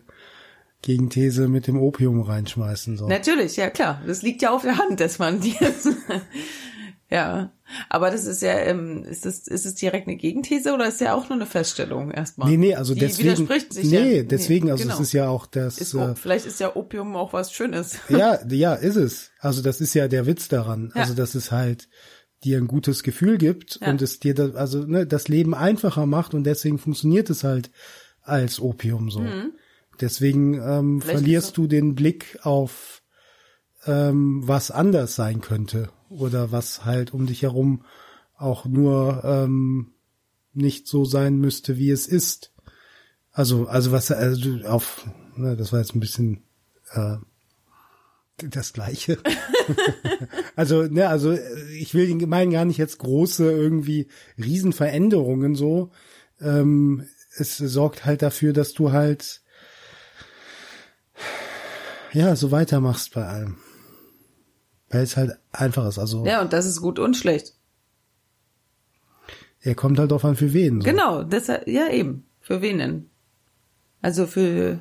Gegenthese 0.81 1.47
mit 1.47 1.67
dem 1.67 1.77
Opium 1.77 2.21
reinschmeißen. 2.21 2.97
So. 2.97 3.07
Natürlich, 3.07 3.57
ja 3.57 3.69
klar. 3.69 4.01
Das 4.05 4.21
liegt 4.21 4.41
ja 4.41 4.51
auf 4.51 4.61
der 4.61 4.77
Hand, 4.77 4.99
dass 4.99 5.19
man 5.19 5.41
die 5.41 5.55
Ja, 7.09 7.51
aber 7.89 8.11
das 8.11 8.25
ist 8.25 8.41
ja, 8.41 8.53
ähm, 8.59 9.03
ist 9.03 9.25
das, 9.25 9.47
ist 9.47 9.65
es 9.65 9.75
direkt 9.75 10.07
eine 10.07 10.17
Gegenthese 10.17 10.73
oder 10.73 10.87
ist 10.87 11.01
ja 11.01 11.13
auch 11.13 11.29
nur 11.29 11.37
eine 11.37 11.45
Feststellung 11.45 12.11
erstmal? 12.11 12.49
Nee, 12.49 12.57
nee, 12.57 12.75
also 12.75 12.93
Die 12.93 13.01
deswegen. 13.01 13.29
widerspricht 13.29 13.73
sich 13.73 13.89
nee, 13.89 14.17
ja. 14.17 14.23
deswegen, 14.23 14.71
also 14.71 14.83
genau. 14.83 14.95
es 14.95 14.99
ist 15.01 15.13
ja 15.13 15.29
auch 15.29 15.45
das. 15.45 15.77
Ist, 15.77 15.93
äh, 15.93 16.15
vielleicht 16.15 16.45
ist 16.45 16.59
ja 16.59 16.75
Opium 16.75 17.15
auch 17.15 17.33
was 17.33 17.51
Schönes. 17.51 17.97
ja, 18.09 18.39
ja, 18.49 18.73
ist 18.73 18.95
es. 18.95 19.31
Also 19.39 19.61
das 19.61 19.81
ist 19.81 19.93
ja 19.93 20.07
der 20.07 20.25
Witz 20.25 20.47
daran. 20.47 20.91
Ja. 20.95 21.01
Also 21.01 21.13
dass 21.13 21.35
es 21.35 21.51
halt 21.51 21.89
dir 22.43 22.57
ein 22.57 22.67
gutes 22.67 23.03
Gefühl 23.03 23.37
gibt 23.37 23.79
Ja. 23.81 23.89
und 23.89 24.01
es 24.01 24.19
dir 24.19 24.33
das, 24.35 24.55
also 24.55 24.83
ne, 24.85 25.07
das 25.07 25.27
Leben 25.27 25.55
einfacher 25.55 26.05
macht 26.05 26.33
und 26.33 26.43
deswegen 26.43 26.77
funktioniert 26.77 27.29
es 27.29 27.43
halt 27.43 27.71
als 28.21 28.59
Opium 28.59 29.09
so. 29.09 29.25
Deswegen 29.99 30.53
ähm, 30.55 30.61
Mhm. 30.95 31.01
Vielleicht 31.01 31.19
verlierst 31.19 31.57
du 31.57 31.67
den 31.67 31.95
Blick 31.95 32.37
auf 32.43 33.01
ähm, 33.85 34.41
was 34.45 34.69
anders 34.69 35.15
sein 35.15 35.41
könnte 35.41 35.89
oder 36.09 36.51
was 36.51 36.85
halt 36.85 37.13
um 37.13 37.25
dich 37.27 37.41
herum 37.41 37.83
auch 38.37 38.65
nur 38.65 39.23
ähm, 39.23 39.93
nicht 40.53 40.87
so 40.87 41.05
sein 41.05 41.37
müsste, 41.37 41.77
wie 41.77 41.91
es 41.91 42.07
ist. 42.07 42.51
Also, 43.31 43.67
also 43.67 43.91
was, 43.91 44.11
also 44.11 44.49
auf, 44.65 45.07
ne, 45.35 45.55
das 45.55 45.71
war 45.71 45.79
jetzt 45.79 45.95
ein 45.95 45.99
bisschen 45.99 46.43
äh, 46.91 47.17
das 48.37 48.73
Gleiche. 48.73 49.17
also, 50.55 50.83
ne, 50.83 51.09
also 51.09 51.37
ich 51.77 51.93
will 51.93 52.07
den 52.07 52.29
meinen 52.29 52.51
gar 52.51 52.65
nicht 52.65 52.77
jetzt 52.77 52.99
große 52.99 53.51
irgendwie 53.51 54.07
Riesenveränderungen 54.37 55.55
so. 55.55 55.91
Ähm, 56.39 57.07
es 57.37 57.57
sorgt 57.57 58.05
halt 58.05 58.21
dafür, 58.21 58.53
dass 58.53 58.73
du 58.73 58.91
halt 58.91 59.41
ja 62.13 62.35
so 62.35 62.51
weitermachst 62.51 63.13
bei 63.13 63.25
allem. 63.25 63.57
Weil 64.89 65.03
es 65.03 65.17
halt 65.17 65.37
einfach 65.51 65.87
ist. 65.87 65.99
Also 65.99 66.25
Ja, 66.25 66.41
und 66.41 66.53
das 66.53 66.65
ist 66.65 66.81
gut 66.81 66.97
und 66.99 67.15
schlecht. 67.17 67.53
er 69.61 69.75
kommt 69.75 69.99
halt 69.99 70.11
drauf 70.11 70.23
an 70.25 70.35
für 70.35 70.53
wen. 70.53 70.81
So. 70.81 70.89
Genau, 70.89 71.23
deshalb, 71.23 71.67
ja 71.67 71.89
eben. 71.91 72.25
Für 72.41 72.61
wen 72.61 72.77
denn? 72.77 73.05
Also 74.01 74.25
für, 74.27 74.79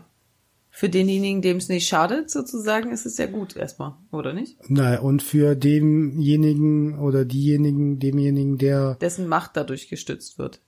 für 0.71 0.89
denjenigen, 0.89 1.43
dem 1.43 1.57
es 1.57 1.69
nicht 1.69 1.89
schadet, 1.89 2.31
sozusagen, 2.31 2.93
ist 2.93 3.07
es 3.07 3.17
ja 3.19 3.27
gut 3.27 3.57
erstmal, 3.57 3.95
oder 4.13 4.33
nicht? 4.33 4.57
Na, 4.69 5.01
und 5.01 5.23
für 5.23 5.57
demjenigen 5.57 6.99
oder 7.01 7.25
diejenigen, 7.25 7.99
demjenigen, 7.99 8.59
der 8.59 8.95
Dessen 8.97 9.27
Macht 9.27 9.53
dadurch 9.57 9.89
gestützt 9.89 10.39
wird. 10.39 10.61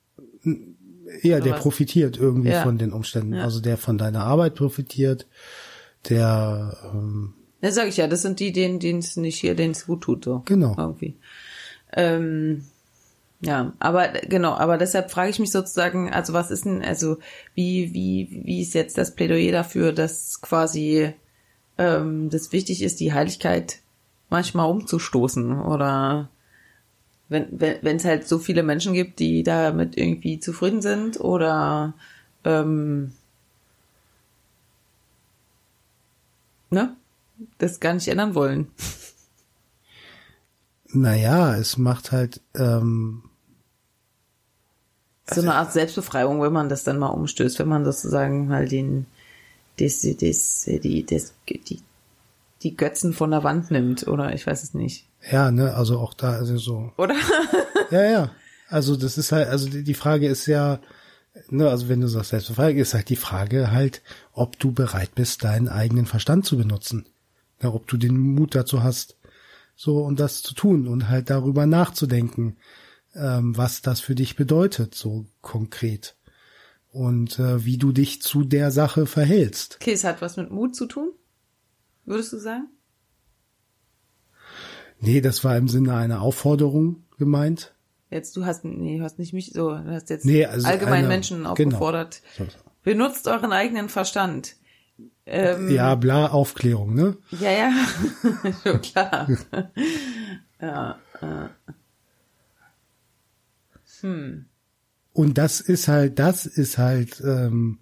ja, 1.23 1.39
der 1.41 1.53
was? 1.53 1.61
profitiert 1.61 2.17
irgendwie 2.19 2.49
Ja. 2.51 2.63
von 2.65 2.79
den 2.79 2.93
Umständen. 2.93 3.35
Ja. 3.35 3.45
Also 3.45 3.61
der 3.61 3.77
von 3.77 3.99
deiner 3.99 4.25
Arbeit 4.25 4.57
profitiert, 4.57 5.29
der 6.09 6.77
ähm, 6.93 7.35
Das 7.61 7.75
sage 7.75 7.89
ich 7.89 7.97
ja, 7.97 8.07
das 8.07 8.23
sind 8.23 8.41
die, 8.41 8.53
denen 8.53 8.99
es 8.99 9.17
nicht 9.17 9.41
hier, 9.41 9.55
denen 9.55 9.73
es 9.73 9.87
gut 9.87 10.03
tut, 10.03 10.25
so. 10.25 10.43
Genau. 10.45 10.75
Irgendwie. 10.79 11.17
Ähm, 11.93 12.65
ja, 13.41 13.73
aber 13.79 14.09
genau, 14.09 14.55
aber 14.55 14.79
deshalb 14.79 15.11
frage 15.11 15.31
ich 15.31 15.39
mich 15.39 15.53
sozusagen, 15.53 16.13
also 16.13 16.33
was 16.33 16.51
ist 16.51 16.65
denn, 16.65 16.83
also 16.83 17.19
wie, 17.55 17.93
wie, 17.95 18.43
wie 18.45 18.63
ist 18.63 18.75
jetzt 18.75 18.99
das 18.99 19.15
Plädoyer 19.15 19.53
dafür, 19.53 19.93
dass 19.93 20.41
quasi 20.41 21.13
ähm, 21.79 22.31
das 22.31 22.53
wichtig 22.53 22.83
ist, 22.83 23.01
die 23.01 23.13
Heiligkeit 23.13 23.81
manchmal 24.29 24.71
umzustoßen 24.71 25.61
oder 25.61 26.29
wenn 27.29 27.47
wenn 27.51 27.77
wenn 27.83 27.97
es 27.97 28.05
halt 28.05 28.27
so 28.27 28.39
viele 28.39 28.63
Menschen 28.63 28.95
gibt, 28.95 29.21
die 29.21 29.43
damit 29.43 29.97
irgendwie 29.97 30.41
zufrieden 30.41 30.83
sind 30.83 31.21
oder 31.21 31.95
ähm, 32.45 33.13
ne, 36.71 36.97
das 37.59 37.81
gar 37.81 37.95
nicht 37.95 38.09
ändern 38.09 38.35
wollen. 38.35 38.69
naja, 40.87 41.55
es 41.57 41.77
macht 41.77 42.13
halt 42.13 42.41
ähm, 42.55 43.23
so 45.31 45.43
eine 45.43 45.55
Art 45.55 45.73
Selbstbefreiung, 45.73 46.41
wenn 46.41 46.53
man 46.53 46.69
das 46.69 46.85
dann 46.85 46.99
mal 46.99 47.09
umstößt, 47.09 47.59
wenn 47.59 47.69
man 47.69 47.85
sozusagen 47.85 48.49
mal 48.49 48.67
den, 48.67 49.07
das, 49.79 50.01
das, 50.01 50.65
die, 50.67 51.05
das, 51.05 51.35
die, 51.49 51.83
die 52.63 52.77
Götzen 52.77 53.13
von 53.13 53.31
der 53.31 53.45
Wand 53.45 53.71
nimmt, 53.71 54.09
oder 54.09 54.33
ich 54.33 54.47
weiß 54.47 54.63
es 54.63 54.75
nicht. 54.75 55.07
ja, 55.31 55.51
ne, 55.51 55.75
also 55.75 55.99
auch 55.99 56.15
da 56.15 56.33
also 56.33 56.57
so. 56.59 56.93
Oder? 56.97 57.15
Ja, 57.91 58.03
ja. 58.03 58.31
Also 58.69 58.97
das 58.97 59.17
ist 59.17 59.33
halt, 59.33 59.49
also 59.49 59.71
die 59.71 59.83
die 59.83 59.95
Frage 59.95 60.29
ist 60.29 60.45
ja, 60.45 60.79
ne, 61.49 61.71
also 61.71 61.89
wenn 61.89 62.03
du 62.03 62.09
sagst 62.09 62.31
Selbstbefreiung, 62.31 62.77
ist 62.77 62.93
halt 62.93 63.09
die 63.09 63.17
Frage 63.17 63.71
halt, 63.71 64.03
ob 64.35 64.59
du 64.59 64.73
bereit 64.73 65.15
bist, 65.15 65.45
deinen 65.45 65.69
eigenen 65.69 66.05
Verstand 66.05 66.45
zu 66.45 66.59
benutzen. 66.59 67.07
Ja, 67.63 67.71
ob 67.75 67.87
du 67.89 67.97
den 67.97 68.17
Mut 68.19 68.55
dazu 68.55 68.83
hast, 68.83 69.17
so 69.75 69.99
und 70.05 70.21
das 70.21 70.43
zu 70.43 70.55
tun 70.55 70.87
und 70.89 71.09
halt 71.09 71.31
darüber 71.31 71.67
nachzudenken, 71.67 72.57
ähm, 73.15 73.57
was 73.57 73.83
das 73.83 74.01
für 74.01 74.15
dich 74.15 74.37
bedeutet, 74.37 74.95
so 74.95 75.27
konkret. 75.41 76.17
Und 76.91 77.39
äh, 77.39 77.65
wie 77.65 77.77
du 77.79 77.93
dich 77.93 78.23
zu 78.23 78.45
der 78.45 78.71
Sache 78.71 79.07
verhältst. 79.07 79.79
Okay, 79.81 79.93
es 79.93 80.05
hat 80.05 80.23
was 80.23 80.37
mit 80.37 80.51
Mut 80.51 80.75
zu 80.75 80.87
tun, 80.87 81.11
würdest 82.05 82.33
du 82.33 82.39
sagen? 82.39 82.69
Nee, 85.01 85.21
das 85.21 85.45
war 85.45 85.57
im 85.57 85.69
Sinne 85.69 85.95
einer 85.95 86.23
Aufforderung 86.23 87.05
gemeint. 87.19 87.75
Jetzt, 88.11 88.37
du 88.37 88.45
hast, 88.47 88.65
nee, 88.65 88.99
du 88.99 89.05
hast 89.05 89.19
nicht 89.19 89.33
mich 89.33 89.53
so, 89.53 89.71
du 89.71 89.91
hast 89.93 90.11
jetzt 90.11 90.25
Nee, 90.25 90.45
also 90.47 90.67
allgemein 90.67 91.01
einer- 91.01 91.09
Menschen 91.09 91.39
genau. 91.39 91.51
aufgefordert. 91.51 92.23
So. 92.37 92.47
Benutzt 92.83 93.29
euren 93.29 93.53
eigenen 93.53 93.89
Verstand. 93.89 94.57
Ähm, 95.31 95.71
Ja, 95.71 95.95
bla, 95.95 96.29
Aufklärung, 96.29 96.95
ne? 96.95 97.17
Ja, 97.31 97.51
ja, 97.51 97.73
schon 98.63 98.81
klar. 98.81 99.29
ja, 100.61 100.99
äh. 101.21 101.49
Hm. 104.01 104.47
Und 105.13 105.39
das 105.39 105.61
ist 105.61 105.89
halt, 105.89 106.19
das 106.19 106.47
ist 106.47 106.79
halt, 106.79 107.21
ähm, 107.25 107.81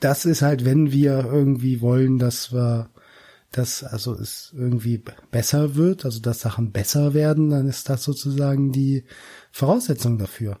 das 0.00 0.24
ist 0.24 0.42
halt, 0.42 0.64
wenn 0.64 0.90
wir 0.90 1.24
irgendwie 1.24 1.80
wollen, 1.80 2.18
dass 2.18 2.52
wir, 2.52 2.90
dass 3.50 3.84
also 3.84 4.14
es 4.14 4.52
irgendwie 4.56 5.02
besser 5.30 5.74
wird, 5.74 6.04
also 6.04 6.20
dass 6.20 6.40
Sachen 6.40 6.72
besser 6.72 7.14
werden, 7.14 7.50
dann 7.50 7.68
ist 7.68 7.88
das 7.88 8.02
sozusagen 8.02 8.72
die 8.72 9.04
Voraussetzung 9.52 10.18
dafür. 10.18 10.58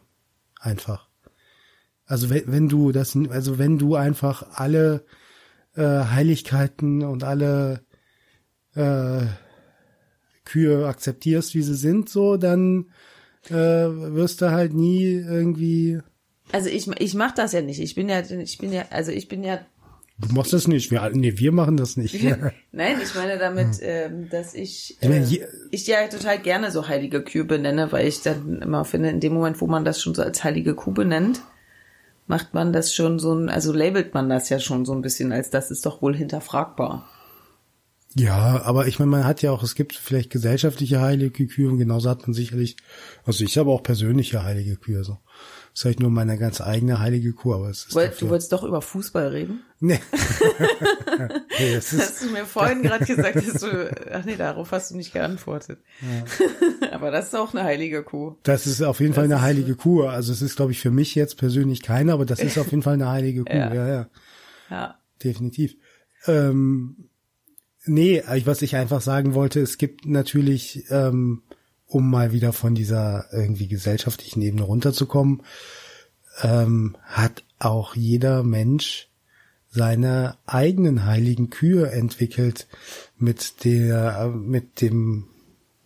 Einfach. 0.60 1.08
Also 2.06 2.30
wenn, 2.30 2.44
wenn 2.46 2.68
du 2.68 2.92
das, 2.92 3.16
also 3.30 3.58
wenn 3.58 3.78
du 3.78 3.94
einfach 3.94 4.46
alle 4.54 5.04
äh, 5.74 5.82
Heiligkeiten 5.82 7.02
und 7.02 7.24
alle 7.24 7.80
äh, 8.74 9.22
Kühe 10.44 10.86
akzeptierst, 10.86 11.54
wie 11.54 11.62
sie 11.62 11.74
sind, 11.74 12.08
so, 12.08 12.36
dann 12.36 12.90
äh, 13.48 13.54
wirst 13.54 14.42
du 14.42 14.50
halt 14.50 14.74
nie 14.74 15.04
irgendwie. 15.04 16.00
Also 16.52 16.68
ich, 16.68 16.88
ich 17.00 17.14
mach 17.14 17.32
das 17.32 17.52
ja 17.52 17.62
nicht. 17.62 17.80
Ich 17.80 17.94
bin 17.94 18.08
ja, 18.08 18.20
ich 18.20 18.58
bin 18.58 18.72
ja, 18.72 18.84
also 18.90 19.10
ich 19.10 19.28
bin 19.28 19.42
ja, 19.42 19.60
Du 20.16 20.32
machst 20.32 20.52
das 20.52 20.68
nicht. 20.68 20.92
Wir, 20.92 21.10
nee, 21.12 21.36
wir 21.38 21.50
machen 21.50 21.76
das 21.76 21.96
nicht. 21.96 22.22
nein, 22.72 22.96
ich 23.02 23.14
meine 23.14 23.38
damit, 23.38 23.78
ähm, 23.80 24.28
dass 24.30 24.54
ich, 24.54 24.96
äh, 25.00 25.24
ich 25.72 25.86
ja 25.88 26.06
total 26.06 26.38
gerne 26.38 26.70
so 26.70 26.86
heilige 26.86 27.22
Kühe 27.22 27.44
benenne, 27.44 27.90
weil 27.90 28.06
ich 28.06 28.22
dann 28.22 28.62
immer 28.62 28.84
finde, 28.84 29.08
in 29.08 29.20
dem 29.20 29.34
Moment, 29.34 29.60
wo 29.60 29.66
man 29.66 29.84
das 29.84 30.00
schon 30.00 30.14
so 30.14 30.22
als 30.22 30.44
heilige 30.44 30.74
Kuh 30.74 30.92
benennt, 30.92 31.40
macht 32.26 32.54
man 32.54 32.72
das 32.72 32.94
schon 32.94 33.18
so 33.18 33.34
ein, 33.34 33.48
also 33.48 33.72
labelt 33.72 34.14
man 34.14 34.28
das 34.28 34.48
ja 34.48 34.58
schon 34.58 34.84
so 34.84 34.92
ein 34.92 35.02
bisschen 35.02 35.32
als 35.32 35.50
das 35.50 35.70
ist 35.70 35.84
doch 35.86 36.02
wohl 36.02 36.16
hinterfragbar. 36.16 37.08
Ja, 38.16 38.62
aber 38.62 38.86
ich 38.86 39.00
meine, 39.00 39.10
man 39.10 39.24
hat 39.24 39.42
ja 39.42 39.50
auch, 39.50 39.64
es 39.64 39.74
gibt 39.74 39.94
vielleicht 39.94 40.30
gesellschaftliche 40.30 41.00
heilige 41.00 41.46
Kühe 41.48 41.68
und 41.68 41.78
genauso 41.78 42.08
hat 42.08 42.22
man 42.22 42.32
sicherlich, 42.32 42.76
also 43.24 43.44
ich 43.44 43.58
habe 43.58 43.70
auch 43.70 43.82
persönliche 43.82 44.44
heilige 44.44 44.76
Kühe, 44.76 45.02
so. 45.02 45.18
Das 45.74 45.80
ist 45.80 45.84
halt 45.86 46.00
nur 46.00 46.10
meine 46.10 46.38
ganz 46.38 46.60
eigene 46.60 47.00
heilige 47.00 47.32
Kuh, 47.32 47.54
aber 47.54 47.68
es 47.68 47.86
ist. 47.86 47.96
Woll, 47.96 48.08
du 48.16 48.28
wolltest 48.28 48.52
doch 48.52 48.62
über 48.62 48.80
Fußball 48.80 49.26
reden? 49.26 49.64
Nee. 49.80 49.98
nee 51.58 51.74
das 51.74 51.92
ist, 51.92 52.00
hast 52.00 52.22
du 52.22 52.30
mir 52.30 52.46
vorhin 52.46 52.82
gerade 52.84 53.04
gesagt, 53.04 53.34
dass 53.34 53.60
du, 53.60 53.92
ach 54.12 54.24
nee, 54.24 54.36
darauf 54.36 54.70
hast 54.70 54.92
du 54.92 54.96
nicht 54.96 55.12
geantwortet. 55.12 55.80
Ja. 56.00 56.92
aber 56.92 57.10
das 57.10 57.26
ist 57.26 57.34
auch 57.34 57.54
eine 57.54 57.64
heilige 57.64 58.04
Kuh. 58.04 58.36
Das 58.44 58.68
ist 58.68 58.82
auf 58.82 59.00
jeden 59.00 59.14
das 59.14 59.16
Fall 59.16 59.24
eine 59.24 59.42
heilige 59.42 59.74
Kuh. 59.74 60.04
Also 60.04 60.32
es 60.32 60.42
ist, 60.42 60.54
glaube 60.54 60.70
ich, 60.70 60.78
für 60.78 60.92
mich 60.92 61.16
jetzt 61.16 61.38
persönlich 61.38 61.82
keine, 61.82 62.12
aber 62.12 62.24
das 62.24 62.38
ist 62.38 62.56
auf 62.56 62.70
jeden 62.70 62.84
Fall 62.84 62.94
eine 62.94 63.08
heilige 63.08 63.42
Kuh. 63.42 63.52
ja, 63.52 63.74
ja. 63.74 63.84
Ja, 63.84 64.08
ja. 64.70 64.98
definitiv. 65.24 65.74
Ähm, 66.28 67.08
nee, 67.84 68.22
was 68.44 68.62
ich 68.62 68.76
einfach 68.76 69.00
sagen 69.00 69.34
wollte, 69.34 69.60
es 69.60 69.76
gibt 69.76 70.06
natürlich 70.06 70.84
ähm, 70.90 71.42
um 71.94 72.10
mal 72.10 72.32
wieder 72.32 72.52
von 72.52 72.74
dieser 72.74 73.26
irgendwie 73.32 73.68
gesellschaftlichen 73.68 74.42
Ebene 74.42 74.64
runterzukommen, 74.64 75.42
ähm, 76.42 76.96
hat 77.04 77.44
auch 77.60 77.94
jeder 77.94 78.42
Mensch 78.42 79.08
seine 79.70 80.36
eigenen 80.44 81.06
heiligen 81.06 81.50
Kühe 81.50 81.90
entwickelt 81.90 82.66
mit 83.16 83.64
der, 83.64 84.28
mit 84.34 84.80
dem, 84.80 85.28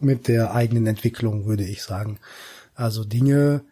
mit 0.01 0.29
der 0.29 0.55
eigenen 0.55 0.87
Entwicklung, 0.87 1.45
würde 1.45 1.65
ich 1.65 1.83
sagen. 1.83 2.19
Also 2.75 3.05
Dinge, 3.05 3.63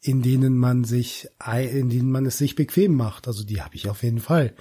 in 0.00 0.22
denen 0.22 0.56
man 0.56 0.84
sich, 0.84 1.28
in 1.46 1.90
denen 1.90 2.10
man 2.10 2.24
es 2.24 2.38
sich 2.38 2.54
bequem 2.54 2.94
macht. 2.94 3.28
Also 3.28 3.44
die 3.44 3.60
habe 3.60 3.74
ich 3.74 3.90
auf 3.90 4.02
jeden 4.02 4.20
Fall, 4.20 4.54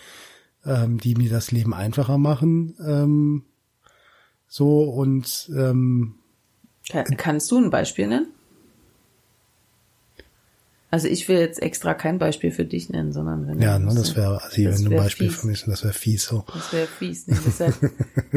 ähm, 0.66 1.00
die 1.00 1.16
mir 1.16 1.30
das 1.30 1.52
Leben 1.52 1.74
einfacher 1.74 2.18
machen. 2.18 2.76
Ähm, 2.86 3.46
so 4.48 4.84
und 4.84 5.50
ähm, 5.56 6.16
Kannst 7.18 7.52
du 7.52 7.58
ein 7.58 7.70
Beispiel 7.70 8.08
nennen? 8.08 8.28
Also 10.92 11.08
ich 11.08 11.30
will 11.30 11.38
jetzt 11.38 11.62
extra 11.62 11.94
kein 11.94 12.20
Beispiel 12.20 12.52
für 12.52 12.66
dich 12.66 12.90
nennen, 12.90 13.14
sondern 13.14 13.48
wenn 13.48 13.62
ja, 13.62 13.80
ne, 13.80 13.96
das 13.96 14.18
wäre 14.18 14.44
also 14.44 14.58
wenn 14.58 14.84
du 14.84 14.92
ein 14.92 14.98
Beispiel 14.98 15.30
fies. 15.30 15.40
für 15.40 15.48
mich, 15.48 15.64
das 15.64 15.84
wäre 15.86 15.94
fies 15.94 16.26
so. 16.26 16.44
Das 16.54 16.74
wäre 16.74 16.86
fies. 16.86 17.28
Ne? 17.28 17.40
Deshalb 17.46 17.76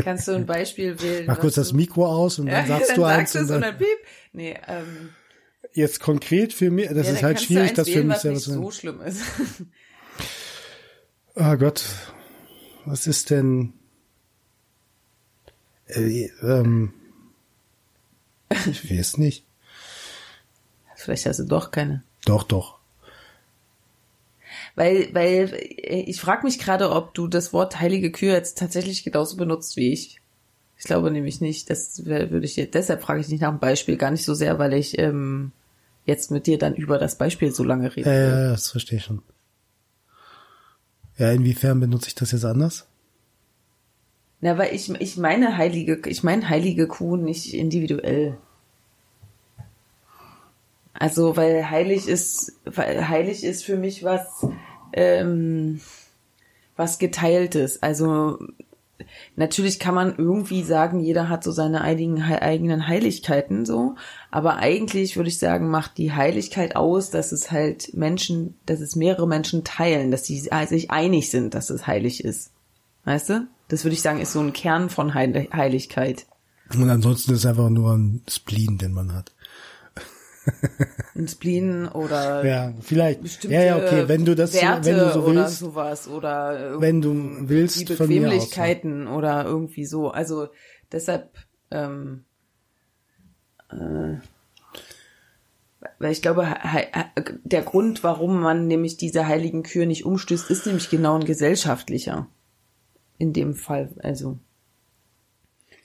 kannst 0.04 0.28
du 0.28 0.32
ein 0.32 0.46
Beispiel 0.46 1.00
wählen. 1.02 1.26
Mach 1.26 1.40
kurz 1.40 1.56
das 1.56 1.72
Mikro 1.72 2.06
aus 2.06 2.38
und 2.38 2.46
dann 2.46 2.64
sagst 2.68 2.90
dann 2.90 2.96
du 2.96 3.04
eins 3.04 3.34
und 3.34 3.50
dann, 3.50 3.56
und 3.56 3.62
dann. 3.62 3.86
Nee, 4.32 4.56
ähm, 4.68 5.10
jetzt 5.72 5.98
konkret 5.98 6.52
für 6.52 6.70
mich, 6.70 6.88
das 6.90 7.08
ja, 7.08 7.14
ist 7.14 7.22
halt 7.24 7.40
schwierig, 7.40 7.74
das 7.74 7.88
für 7.88 8.04
mich 8.04 8.18
selber 8.18 8.38
zu 8.38 8.52
so 8.52 8.70
schlimm 8.70 9.00
ist. 9.00 9.22
oh 11.34 11.56
Gott, 11.58 11.84
was 12.84 13.08
ist 13.08 13.30
denn? 13.30 13.72
Äh, 15.86 16.30
ähm, 16.40 16.94
ich 18.50 18.90
weiß 18.90 19.18
nicht. 19.18 19.44
Vielleicht 20.96 21.26
hast 21.26 21.40
du 21.40 21.44
doch 21.44 21.70
keine. 21.70 22.02
Doch, 22.24 22.42
doch. 22.44 22.78
Weil, 24.74 25.14
weil 25.14 25.56
ich 25.82 26.20
frage 26.20 26.44
mich 26.44 26.58
gerade, 26.58 26.90
ob 26.90 27.14
du 27.14 27.28
das 27.28 27.52
Wort 27.52 27.80
heilige 27.80 28.10
Kühe 28.10 28.32
jetzt 28.32 28.58
tatsächlich 28.58 29.04
genauso 29.04 29.36
benutzt 29.36 29.76
wie 29.76 29.92
ich. 29.92 30.20
Ich 30.76 30.84
glaube 30.84 31.10
nämlich 31.10 31.40
nicht. 31.40 31.70
Das 31.70 32.04
würde 32.04 32.44
ich 32.44 32.54
deshalb 32.72 33.02
frage 33.02 33.20
ich 33.20 33.28
nicht 33.28 33.40
nach 33.40 33.50
dem 33.50 33.60
Beispiel 33.60 33.96
gar 33.96 34.10
nicht 34.10 34.24
so 34.24 34.34
sehr, 34.34 34.58
weil 34.58 34.72
ich 34.72 34.98
ähm, 34.98 35.52
jetzt 36.06 36.30
mit 36.30 36.46
dir 36.46 36.58
dann 36.58 36.74
über 36.74 36.98
das 36.98 37.16
Beispiel 37.16 37.52
so 37.52 37.62
lange 37.64 37.94
rede. 37.94 38.10
Ja, 38.10 38.16
ja, 38.16 38.50
das 38.50 38.70
verstehe 38.70 38.98
ich 38.98 39.04
schon. 39.04 39.22
Ja, 41.16 41.30
inwiefern 41.30 41.78
benutze 41.78 42.08
ich 42.08 42.14
das 42.14 42.32
jetzt 42.32 42.44
anders? 42.44 42.86
Na, 44.44 44.58
weil 44.58 44.74
ich, 44.74 44.90
ich 45.00 45.16
meine 45.16 45.56
heilige, 45.56 46.02
ich 46.06 46.22
meine 46.22 46.46
heilige 46.46 46.86
Kuh 46.86 47.16
nicht 47.16 47.54
individuell. 47.54 48.36
Also, 50.92 51.38
weil 51.38 51.70
heilig 51.70 52.06
ist, 52.06 52.52
weil 52.66 53.08
heilig 53.08 53.42
ist 53.42 53.64
für 53.64 53.78
mich 53.78 54.04
was, 54.04 54.46
ähm, 54.92 55.80
was 56.76 56.98
geteiltes. 56.98 57.82
Also, 57.82 58.38
natürlich 59.34 59.78
kann 59.78 59.94
man 59.94 60.14
irgendwie 60.18 60.62
sagen, 60.62 61.00
jeder 61.00 61.30
hat 61.30 61.42
so 61.42 61.50
seine 61.50 61.80
eigenen, 61.80 62.22
eigenen 62.22 62.86
Heiligkeiten, 62.86 63.64
so. 63.64 63.94
Aber 64.30 64.56
eigentlich 64.56 65.16
würde 65.16 65.30
ich 65.30 65.38
sagen, 65.38 65.70
macht 65.70 65.96
die 65.96 66.12
Heiligkeit 66.12 66.76
aus, 66.76 67.08
dass 67.08 67.32
es 67.32 67.50
halt 67.50 67.94
Menschen, 67.94 68.58
dass 68.66 68.80
es 68.80 68.94
mehrere 68.94 69.26
Menschen 69.26 69.64
teilen, 69.64 70.10
dass 70.10 70.26
sie 70.26 70.38
sich 70.38 70.90
einig 70.90 71.30
sind, 71.30 71.54
dass 71.54 71.70
es 71.70 71.86
heilig 71.86 72.22
ist. 72.22 72.52
Weißt 73.06 73.30
du? 73.30 73.46
Das 73.68 73.84
würde 73.84 73.94
ich 73.94 74.02
sagen, 74.02 74.20
ist 74.20 74.32
so 74.32 74.40
ein 74.40 74.52
Kern 74.52 74.90
von 74.90 75.14
Heil 75.14 75.48
Heiligkeit. 75.52 76.26
Und 76.72 76.88
ansonsten 76.90 77.32
ist 77.32 77.40
es 77.40 77.46
einfach 77.46 77.70
nur 77.70 77.92
ein 77.92 78.22
Spleen, 78.28 78.78
den 78.78 78.92
man 78.92 79.12
hat. 79.14 79.32
ein 81.14 81.26
Spleen 81.28 81.88
oder 81.88 82.44
ja 82.44 82.74
vielleicht. 82.82 83.22
bestimmte 83.22 83.54
ja 83.54 83.62
ja 83.62 83.76
okay 83.76 84.08
wenn 84.08 84.26
du 84.26 84.34
das 84.34 84.52
Werte 84.52 84.84
wenn 84.84 84.98
du 84.98 85.10
so 85.10 85.26
willst. 85.26 85.38
oder 85.38 85.48
sowas 85.48 86.08
oder 86.08 86.80
wenn 86.82 87.00
du 87.00 87.48
willst 87.48 87.80
die 87.80 87.84
Bequemlichkeiten 87.86 89.06
oder 89.06 89.44
irgendwie 89.44 89.86
so. 89.86 90.10
Also 90.10 90.48
deshalb 90.92 91.30
ähm, 91.70 92.24
äh, 93.70 94.18
weil 95.98 96.12
ich 96.12 96.22
glaube, 96.22 96.46
der 97.44 97.62
Grund, 97.62 98.02
warum 98.02 98.40
man 98.40 98.66
nämlich 98.66 98.96
diese 98.96 99.26
heiligen 99.26 99.62
Kühe 99.62 99.86
nicht 99.86 100.04
umstößt, 100.04 100.50
ist 100.50 100.66
nämlich 100.66 100.90
genau 100.90 101.16
ein 101.18 101.24
gesellschaftlicher 101.24 102.28
in 103.24 103.32
dem 103.32 103.54
Fall, 103.54 103.90
also. 104.02 104.38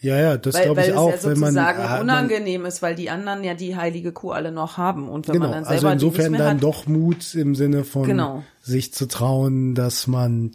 Ja, 0.02 0.18
ja, 0.18 0.38
das 0.38 0.62
glaube 0.62 0.82
ich 0.82 0.94
auch, 0.94 1.10
ja 1.10 1.24
wenn 1.24 1.40
man 1.40 1.54
sozusagen 1.54 2.02
unangenehm 2.02 2.66
ist, 2.66 2.82
weil 2.82 2.96
die 2.96 3.10
anderen 3.10 3.44
ja 3.44 3.54
die 3.54 3.76
heilige 3.76 4.14
Kuh 4.14 4.32
alle 4.32 4.52
noch 4.52 4.78
haben 4.78 5.10
und 5.10 5.28
wenn 5.28 5.34
genau, 5.34 5.48
man 5.48 5.56
dann 5.56 5.64
also 5.66 5.80
selber 5.82 5.90
also 5.92 6.08
insofern 6.08 6.34
dann 6.34 6.56
hat, 6.56 6.64
doch 6.64 6.88
Mut 6.88 7.36
im 7.36 7.54
Sinne 7.54 7.84
von 7.84 8.04
genau. 8.04 8.44
sich 8.62 8.94
zu 8.94 9.08
trauen, 9.08 9.76
dass 9.76 10.08
man 10.08 10.54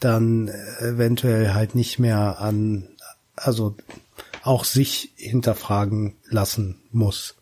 dann 0.00 0.48
eventuell 0.80 1.52
halt 1.52 1.74
nicht 1.74 1.98
mehr 1.98 2.40
an, 2.40 2.88
also 3.36 3.76
auch 4.42 4.64
sich 4.64 5.12
hinterfragen 5.16 6.16
lassen 6.30 6.80
muss. 6.90 7.37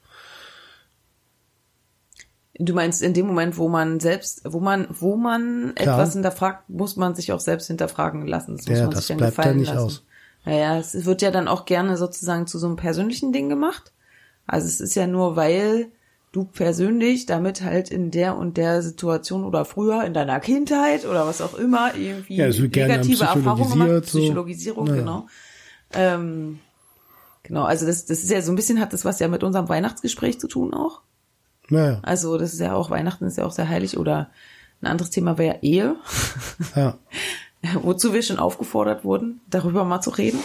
Du 2.58 2.72
meinst 2.74 3.02
in 3.02 3.12
dem 3.12 3.26
Moment, 3.26 3.58
wo 3.58 3.68
man 3.68 4.00
selbst, 4.00 4.42
wo 4.44 4.60
man, 4.60 4.86
wo 4.90 5.16
man 5.16 5.74
Klar. 5.74 5.98
etwas 5.98 6.14
hinterfragt, 6.14 6.70
muss 6.70 6.96
man 6.96 7.14
sich 7.14 7.32
auch 7.32 7.40
selbst 7.40 7.66
hinterfragen 7.66 8.26
lassen. 8.26 8.56
Das 8.56 8.66
muss 8.66 8.78
ja, 8.78 8.84
man 8.84 8.94
das 8.94 9.06
sich 9.06 9.16
bleibt 9.16 9.44
ja 9.44 9.52
nicht 9.52 9.68
lassen. 9.68 9.84
aus. 9.84 10.04
Naja, 10.44 10.78
es 10.78 11.04
wird 11.04 11.22
ja 11.22 11.30
dann 11.30 11.48
auch 11.48 11.64
gerne 11.66 11.96
sozusagen 11.96 12.46
zu 12.46 12.58
so 12.58 12.66
einem 12.66 12.76
persönlichen 12.76 13.32
Ding 13.32 13.48
gemacht. 13.48 13.92
Also 14.46 14.66
es 14.66 14.80
ist 14.80 14.94
ja 14.94 15.06
nur, 15.06 15.36
weil 15.36 15.90
du 16.36 16.44
persönlich 16.44 17.26
damit 17.26 17.62
halt 17.62 17.90
in 17.90 18.10
der 18.10 18.36
und 18.36 18.56
der 18.56 18.82
Situation 18.82 19.44
oder 19.44 19.64
früher 19.64 20.04
in 20.04 20.14
deiner 20.14 20.38
Kindheit 20.38 21.06
oder 21.06 21.26
was 21.26 21.40
auch 21.40 21.54
immer 21.54 21.94
irgendwie 21.94 22.36
ja, 22.36 22.48
negative 22.48 23.24
Erfahrungen 23.24 23.70
gemacht, 23.70 24.06
so. 24.06 24.18
Psychologisierung, 24.18 24.84
naja. 24.86 25.00
genau. 25.00 25.26
Ähm, 25.94 26.58
genau, 27.42 27.64
also 27.64 27.86
das, 27.86 28.04
das 28.04 28.22
ist 28.22 28.30
ja 28.30 28.42
so 28.42 28.52
ein 28.52 28.56
bisschen 28.56 28.80
hat 28.80 28.92
das 28.92 29.04
was 29.04 29.18
ja 29.18 29.28
mit 29.28 29.42
unserem 29.42 29.68
Weihnachtsgespräch 29.68 30.38
zu 30.38 30.46
tun 30.46 30.74
auch. 30.74 31.00
Naja. 31.68 32.00
Also 32.02 32.38
das 32.38 32.52
ist 32.52 32.60
ja 32.60 32.74
auch, 32.74 32.90
Weihnachten 32.90 33.24
ist 33.24 33.38
ja 33.38 33.44
auch 33.44 33.52
sehr 33.52 33.68
heilig 33.68 33.98
oder 33.98 34.30
ein 34.80 34.86
anderes 34.86 35.10
Thema 35.10 35.38
wäre 35.38 35.58
Ehe. 35.62 35.96
Ja. 36.74 36.98
Wozu 37.82 38.12
wir 38.12 38.22
schon 38.22 38.38
aufgefordert 38.38 39.04
wurden, 39.04 39.40
darüber 39.50 39.84
mal 39.84 40.00
zu 40.00 40.10
reden 40.10 40.38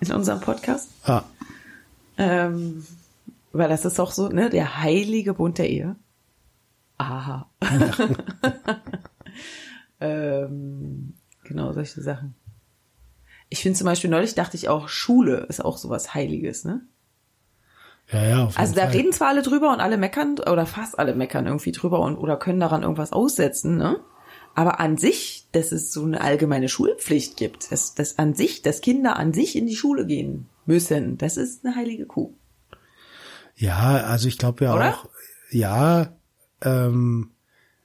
in 0.00 0.12
unserem 0.12 0.40
Podcast. 0.40 0.88
Ja. 1.06 1.24
Ähm, 2.16 2.86
weil 3.52 3.68
das 3.68 3.84
ist 3.84 4.00
auch 4.00 4.12
so, 4.12 4.28
ne, 4.28 4.48
der 4.50 4.80
heilige 4.80 5.34
Bund 5.34 5.58
der 5.58 5.68
Ehe. 5.68 5.96
Aha. 6.98 7.50
Ja. 7.62 8.10
ähm, 10.00 11.14
genau, 11.44 11.72
solche 11.72 12.00
Sachen. 12.00 12.34
Ich 13.48 13.62
finde 13.62 13.78
zum 13.78 13.86
Beispiel, 13.86 14.10
neulich 14.10 14.34
dachte 14.34 14.56
ich 14.56 14.68
auch, 14.68 14.88
Schule 14.88 15.46
ist 15.48 15.64
auch 15.64 15.76
sowas 15.76 16.14
Heiliges, 16.14 16.64
ne? 16.64 16.82
Ja, 18.12 18.22
ja, 18.22 18.44
auf 18.44 18.52
jeden 18.52 18.60
also 18.60 18.74
da 18.74 18.82
Fall. 18.82 18.90
reden 18.90 19.12
zwar 19.12 19.28
alle 19.28 19.42
drüber 19.42 19.72
und 19.72 19.80
alle 19.80 19.96
meckern 19.96 20.38
oder 20.38 20.66
fast 20.66 20.98
alle 20.98 21.14
meckern 21.14 21.46
irgendwie 21.46 21.72
drüber 21.72 22.00
und 22.00 22.16
oder 22.16 22.36
können 22.36 22.60
daran 22.60 22.82
irgendwas 22.82 23.12
aussetzen, 23.12 23.76
ne? 23.76 24.00
Aber 24.54 24.80
an 24.80 24.96
sich, 24.96 25.46
dass 25.52 25.70
es 25.70 25.92
so 25.92 26.04
eine 26.04 26.20
allgemeine 26.20 26.68
Schulpflicht 26.68 27.36
gibt, 27.36 27.70
dass, 27.70 27.94
dass 27.94 28.18
an 28.18 28.34
sich, 28.34 28.62
dass 28.62 28.80
Kinder 28.80 29.16
an 29.16 29.32
sich 29.32 29.54
in 29.54 29.66
die 29.66 29.76
Schule 29.76 30.06
gehen 30.06 30.48
müssen, 30.66 31.18
das 31.18 31.36
ist 31.36 31.64
eine 31.64 31.76
heilige 31.76 32.06
Kuh. 32.06 32.34
Ja, 33.54 33.98
also 33.98 34.26
ich 34.26 34.38
glaube 34.38 34.64
ja 34.64 34.74
Oder? 34.74 34.94
auch, 34.94 35.08
ja, 35.50 36.16
ähm, 36.62 37.30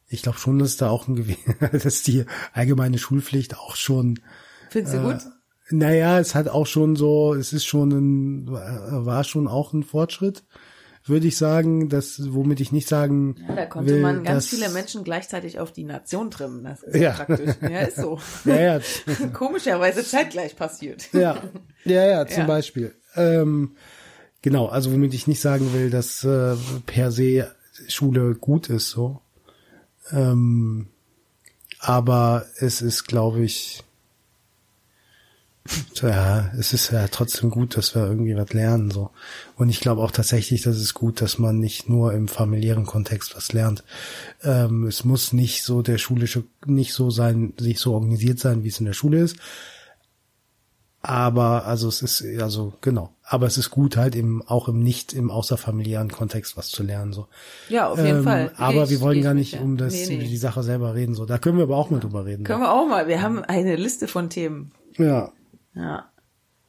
ich 0.08 0.22
glaube 0.24 0.40
schon, 0.40 0.58
dass 0.58 0.78
da 0.78 0.90
auch 0.90 1.08
ein 1.08 1.16
Gewinn, 1.16 1.38
dass 1.84 2.02
die 2.02 2.26
allgemeine 2.54 2.98
Schulpflicht 2.98 3.58
auch 3.58 3.76
schon. 3.76 4.20
Findest 4.70 4.96
du 4.96 5.00
äh, 5.00 5.02
gut? 5.02 5.22
Naja, 5.72 6.20
es 6.20 6.36
hat 6.36 6.48
auch 6.48 6.68
schon 6.68 6.96
so, 6.96 7.34
es 7.34 7.52
ist 7.54 7.66
schon 7.66 7.92
ein, 7.92 8.48
war 8.52 9.24
schon 9.24 9.48
auch 9.48 9.74
ein 9.74 9.84
Fortschritt, 9.84 10.44
würde 11.06 11.28
ich 11.28 11.38
sagen, 11.38 11.90
dass, 11.90 12.34
womit 12.34 12.60
ich 12.60 12.72
nicht 12.72 12.88
sagen 12.88 13.36
Ja, 13.48 13.56
da 13.56 13.66
konnte 13.66 13.92
will, 13.94 14.02
man 14.02 14.24
ganz 14.24 14.46
dass, 14.50 14.60
viele 14.60 14.70
Menschen 14.70 15.04
gleichzeitig 15.04 15.60
auf 15.60 15.72
die 15.72 15.84
Nation 15.84 16.30
trimmen. 16.32 16.64
Das 16.64 16.84
ist 16.84 16.96
Ja. 16.96 17.12
praktisch. 17.14 17.56
Ja, 17.62 17.80
ist 17.82 17.98
so. 17.98 18.20
Ja, 18.46 18.56
ja, 18.62 18.80
Komischerweise 19.34 20.04
zeitgleich 20.04 20.56
passiert. 20.56 21.12
ja, 21.14 21.42
ja, 21.84 22.06
ja, 22.08 22.28
zum 22.28 22.42
Ja. 22.42 22.46
Beispiel. 22.46 22.94
Ähm, 23.16 23.76
genau, 24.42 24.68
also 24.68 24.92
womit 24.92 25.14
ich 25.14 25.26
nicht 25.28 25.42
sagen 25.42 25.74
will, 25.74 25.90
dass 25.90 26.24
äh, 26.24 26.56
per 26.86 27.12
se 27.12 27.52
Schule 27.88 28.36
gut 28.36 28.70
ist, 28.70 28.90
so. 28.92 29.22
Ähm, 30.12 30.88
aber 31.80 32.46
es 32.58 32.82
ist, 32.82 33.06
glaube 33.06 33.42
ich, 33.44 33.84
ja, 36.02 36.52
es 36.60 36.74
ist 36.74 36.92
ja 36.92 37.08
trotzdem 37.08 37.50
gut, 37.50 37.76
dass 37.76 37.96
wir 37.96 38.06
irgendwie 38.06 38.36
was 38.36 38.54
lernen, 38.54 38.92
so. 38.92 39.10
Und 39.56 39.70
ich 39.70 39.80
glaube 39.80 40.02
auch 40.04 40.12
tatsächlich, 40.12 40.62
dass 40.62 40.76
es 40.78 40.94
gut, 40.94 41.22
dass 41.22 41.40
man 41.40 41.60
nicht 41.60 41.90
nur 41.90 42.14
im 42.14 42.28
familiären 42.28 42.86
Kontext 42.86 43.36
was 43.36 43.52
lernt. 43.52 43.84
Ähm, 44.44 44.86
es 44.86 45.04
muss 45.04 45.34
nicht 45.34 45.64
so 45.64 45.82
der 45.82 45.98
schulische, 45.98 46.44
nicht 46.66 46.94
so 46.94 47.10
sein, 47.10 47.54
sich 47.60 47.80
so 47.80 47.94
organisiert 47.96 48.40
sein, 48.40 48.64
wie 48.64 48.68
es 48.68 48.80
in 48.80 48.86
der 48.86 48.94
Schule 48.94 49.20
ist. 49.22 49.38
Aber, 51.02 51.66
also 51.68 51.88
es 51.88 52.02
ist, 52.02 52.24
also 52.42 52.74
genau. 52.82 53.12
Aber 53.24 53.46
es 53.46 53.58
ist 53.60 53.70
gut, 53.70 53.96
halt 53.96 54.16
im, 54.16 54.42
auch 54.48 54.68
im 54.68 54.80
nicht 54.82 55.14
im 55.14 55.30
außerfamiliären 55.30 56.10
Kontext 56.12 56.58
was 56.58 56.70
zu 56.70 56.82
lernen, 56.82 57.14
so. 57.14 57.28
Ja, 57.70 57.90
auf 57.90 58.00
jeden 58.00 58.18
Ähm, 58.20 58.24
Fall. 58.24 58.52
Aber 58.58 58.84
ich- 58.86 58.90
wir 58.90 59.02
wollen 59.02 59.22
gar 59.22 59.36
nicht 59.36 59.60
um 59.60 59.78
das, 59.78 59.94
Nee, 59.94 60.18
nee. 60.18 60.28
die 60.28 60.38
Sache 60.38 60.64
selber 60.64 60.96
reden, 60.96 61.14
so. 61.14 61.26
Da 61.26 61.38
können 61.38 61.58
wir 61.58 61.64
aber 61.66 61.78
auch 61.78 61.92
mal 61.92 62.00
drüber 62.00 62.26
reden. 62.26 62.44
Können 62.44 62.62
wir 62.62 62.72
auch 62.72 62.88
mal. 62.88 63.08
Wir 63.08 63.22
haben 63.22 63.44
eine 63.44 63.76
Liste 63.76 64.08
von 64.08 64.30
Themen. 64.32 64.72
Ja, 64.98 65.32
Ja. 65.76 66.10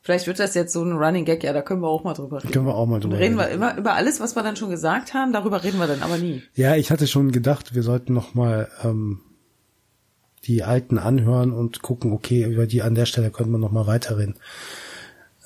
Vielleicht 0.02 0.28
wird 0.28 0.38
das 0.38 0.54
jetzt 0.54 0.72
so 0.72 0.84
ein 0.84 0.92
Running 0.92 1.24
Gag, 1.24 1.42
ja, 1.42 1.52
da 1.52 1.62
können 1.62 1.80
wir 1.80 1.88
auch 1.88 2.04
mal 2.04 2.14
drüber 2.14 2.38
reden. 2.42 2.52
können 2.52 2.66
wir 2.66 2.76
auch 2.76 2.86
mal 2.86 3.00
drüber 3.00 3.18
Reden 3.18 3.38
reden. 3.40 3.50
wir 3.50 3.54
immer 3.54 3.76
über 3.76 3.94
alles, 3.94 4.20
was 4.20 4.36
wir 4.36 4.42
dann 4.44 4.54
schon 4.54 4.70
gesagt 4.70 5.14
haben, 5.14 5.32
darüber 5.32 5.64
reden 5.64 5.78
wir 5.78 5.88
dann 5.88 6.02
aber 6.02 6.16
nie. 6.16 6.44
Ja, 6.54 6.76
ich 6.76 6.92
hatte 6.92 7.08
schon 7.08 7.32
gedacht, 7.32 7.74
wir 7.74 7.82
sollten 7.82 8.12
noch 8.12 8.34
mal 8.34 8.68
ähm, 8.84 9.20
die 10.44 10.62
alten 10.62 10.98
anhören 10.98 11.52
und 11.52 11.82
gucken, 11.82 12.12
okay, 12.12 12.44
über 12.44 12.68
die 12.68 12.82
an 12.82 12.94
der 12.94 13.06
Stelle 13.06 13.32
könnte 13.32 13.50
man 13.50 13.60
noch 13.60 13.72
mal 13.72 13.88
weiterreden. 13.88 14.36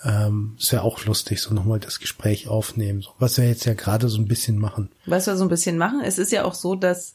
Ähm, 0.04 0.56
ist 0.58 0.72
ja 0.72 0.82
auch 0.82 1.06
lustig, 1.06 1.40
so 1.40 1.54
nochmal 1.54 1.80
das 1.80 1.98
Gespräch 1.98 2.48
aufnehmen, 2.48 3.00
so, 3.00 3.10
was 3.18 3.38
wir 3.38 3.46
jetzt 3.46 3.64
ja 3.64 3.72
gerade 3.74 4.08
so 4.08 4.18
ein 4.18 4.28
bisschen 4.28 4.58
machen. 4.58 4.90
Was 5.06 5.26
wir 5.26 5.36
so 5.36 5.44
ein 5.44 5.50
bisschen 5.50 5.78
machen, 5.78 6.02
es 6.04 6.18
ist 6.18 6.32
ja 6.32 6.44
auch 6.44 6.54
so, 6.54 6.74
dass 6.74 7.14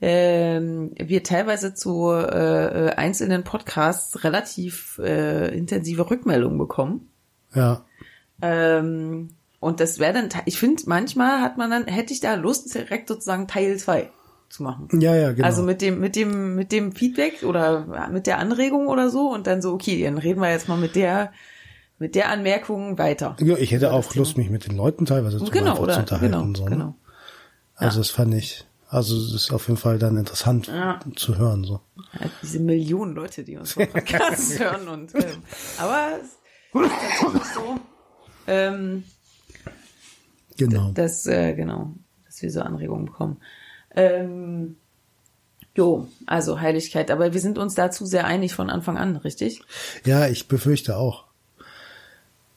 ähm, 0.00 0.92
wir 0.98 1.22
teilweise 1.22 1.74
zu 1.74 2.10
äh, 2.10 2.90
einzelnen 2.96 3.44
Podcasts 3.44 4.24
relativ 4.24 4.98
äh, 5.02 5.56
intensive 5.56 6.10
Rückmeldungen 6.10 6.58
bekommen. 6.58 7.08
Ja, 7.54 7.84
Ähm, 8.42 9.30
und 9.60 9.80
das 9.80 9.98
wäre 9.98 10.12
dann, 10.12 10.28
ich 10.44 10.58
finde, 10.58 10.82
manchmal 10.86 11.40
hat 11.40 11.56
man 11.56 11.70
dann, 11.70 11.86
hätte 11.86 12.12
ich 12.12 12.20
da 12.20 12.34
Lust, 12.34 12.74
direkt 12.74 13.08
sozusagen 13.08 13.48
Teil 13.48 13.76
2 13.78 14.10
zu 14.50 14.62
machen. 14.62 14.88
ja, 15.00 15.16
ja, 15.16 15.32
genau. 15.32 15.46
Also 15.46 15.62
mit 15.62 15.80
dem, 15.80 15.98
mit 15.98 16.14
dem, 16.14 16.54
mit 16.54 16.70
dem 16.70 16.92
Feedback 16.92 17.42
oder 17.42 18.08
mit 18.12 18.26
der 18.26 18.38
Anregung 18.38 18.86
oder 18.88 19.08
so 19.10 19.32
und 19.32 19.46
dann 19.46 19.62
so, 19.62 19.72
okay, 19.72 20.04
dann 20.04 20.18
reden 20.18 20.40
wir 20.40 20.50
jetzt 20.50 20.68
mal 20.68 20.76
mit 20.76 20.94
der, 20.94 21.32
mit 21.98 22.14
der 22.14 22.28
Anmerkung 22.30 22.98
weiter. 22.98 23.36
ja, 23.40 23.56
ich 23.56 23.72
hätte 23.72 23.92
auch 23.92 24.14
Lust, 24.14 24.36
mich 24.36 24.50
mit 24.50 24.68
den 24.68 24.76
Leuten 24.76 25.06
teilweise 25.06 25.38
zu, 25.38 25.50
Genau, 25.50 25.78
oder? 25.78 25.94
zu 25.94 26.00
unterhalten. 26.00 26.32
Genau, 26.32 26.54
so, 26.54 26.64
ne? 26.64 26.70
genau. 26.70 26.94
Also 27.74 27.98
das 28.00 28.10
fand 28.10 28.34
ich, 28.34 28.66
also 28.96 29.16
es 29.16 29.32
ist 29.34 29.52
auf 29.52 29.68
jeden 29.68 29.78
Fall 29.78 29.98
dann 29.98 30.16
interessant 30.16 30.66
Ja. 30.68 30.98
zu 31.16 31.36
hören. 31.38 31.64
so. 31.64 31.80
Ja, 32.20 32.28
diese 32.42 32.58
Millionen 32.60 33.14
Leute, 33.14 33.44
die 33.44 33.56
uns 33.56 33.72
vom 33.72 33.86
Podcast 33.86 34.58
hören 34.58 34.88
und, 34.88 35.14
ähm, 35.14 35.42
aber 35.78 36.18
es 36.20 36.26
ist 36.28 36.38
tatsächlich 36.72 37.42
so, 37.54 37.76
ähm, 38.46 39.04
Genau. 40.56 40.90
dass, 40.92 41.26
äh, 41.26 41.54
genau, 41.54 41.92
dass 42.24 42.40
wir 42.42 42.50
so 42.50 42.60
Anregungen 42.62 43.06
bekommen. 43.06 43.36
Ähm, 43.94 44.76
jo, 45.74 46.08
also 46.26 46.60
Heiligkeit, 46.60 47.10
aber 47.10 47.32
wir 47.34 47.40
sind 47.40 47.58
uns 47.58 47.74
dazu 47.74 48.06
sehr 48.06 48.24
einig 48.26 48.54
von 48.54 48.70
Anfang 48.70 48.96
an, 48.96 49.16
richtig? 49.16 49.60
Ja, 50.04 50.26
ich 50.28 50.48
befürchte 50.48 50.96
auch. 50.96 51.24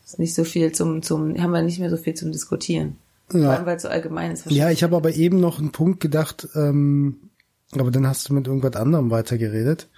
Ist 0.06 0.18
nicht 0.20 0.34
so 0.34 0.44
viel 0.44 0.72
zum, 0.72 1.04
zum, 1.04 1.38
haben 1.42 1.52
wir 1.52 1.62
nicht 1.62 1.80
mehr 1.80 1.90
so 1.90 1.98
viel 1.98 2.14
zum 2.14 2.32
Diskutieren. 2.32 2.98
Vor 3.30 3.40
Ja. 3.40 3.52
allem, 3.52 3.66
weil 3.66 3.78
es 3.78 3.84
so 3.84 3.88
allgemein 3.90 4.32
ist. 4.32 4.50
Ja, 4.50 4.70
ich 4.72 4.84
habe 4.84 4.96
aber 4.96 5.12
eben 5.14 5.40
noch 5.40 5.60
einen 5.60 5.72
Punkt 5.72 6.00
gedacht, 6.00 6.48
ähm, 6.56 7.30
aber 7.74 7.92
dann 7.92 8.08
hast 8.08 8.28
du 8.30 8.34
mit 8.34 8.48
irgendwas 8.48 8.76
anderem 8.76 9.12
weitergeredet. 9.12 9.90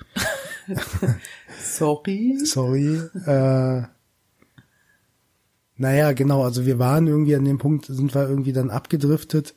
Sorry. 1.64 2.38
Sorry. 2.44 3.02
Äh, 3.26 3.84
naja, 5.78 6.12
genau, 6.14 6.44
also 6.44 6.66
wir 6.66 6.80
waren 6.80 7.08
irgendwie 7.08 7.36
an 7.36 7.46
dem 7.46 7.58
Punkt, 7.58 7.86
sind 7.86 8.14
wir 8.14 8.28
irgendwie 8.30 8.54
dann 8.54 8.70
abgedriftet 8.70 9.56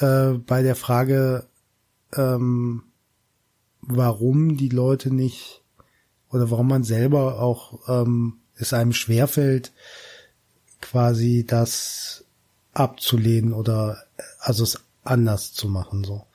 äh, 0.00 0.32
bei 0.32 0.62
der 0.62 0.74
Frage, 0.74 1.46
ähm, 2.14 2.84
warum 3.80 4.56
die 4.56 4.68
Leute 4.70 5.12
nicht 5.14 5.62
oder 6.30 6.50
warum 6.50 6.68
man 6.68 6.84
selber 6.84 7.40
auch 7.40 7.88
ähm, 7.88 8.38
es 8.56 8.72
einem 8.72 8.92
schwerfällt, 8.92 9.72
quasi 10.80 11.44
das 11.46 12.24
abzulehnen 12.72 13.52
oder 13.52 13.98
also 14.40 14.64
es 14.64 14.80
anders 15.04 15.52
zu 15.52 15.68
machen 15.68 16.04
so. 16.04 16.26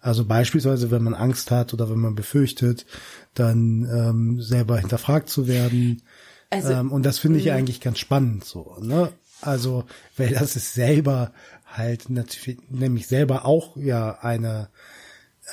Also 0.00 0.24
beispielsweise, 0.24 0.90
wenn 0.90 1.04
man 1.04 1.14
Angst 1.14 1.52
hat 1.52 1.72
oder 1.72 1.88
wenn 1.88 2.00
man 2.00 2.16
befürchtet, 2.16 2.86
dann 3.34 3.88
ähm, 3.88 4.42
selber 4.42 4.78
hinterfragt 4.78 5.28
zu 5.28 5.46
werden. 5.46 6.02
Also, 6.50 6.72
ähm, 6.72 6.90
und 6.90 7.06
das 7.06 7.20
finde 7.20 7.38
ich 7.38 7.52
eigentlich 7.52 7.80
ganz 7.80 7.98
spannend 7.98 8.44
so. 8.44 8.76
Ne? 8.80 9.12
Also, 9.40 9.84
weil 10.16 10.30
das 10.30 10.56
ist 10.56 10.74
selber 10.74 11.32
halt 11.66 12.10
natürlich, 12.10 12.60
nämlich 12.68 13.06
selber 13.06 13.44
auch 13.44 13.76
ja 13.76 14.18
eine 14.20 14.68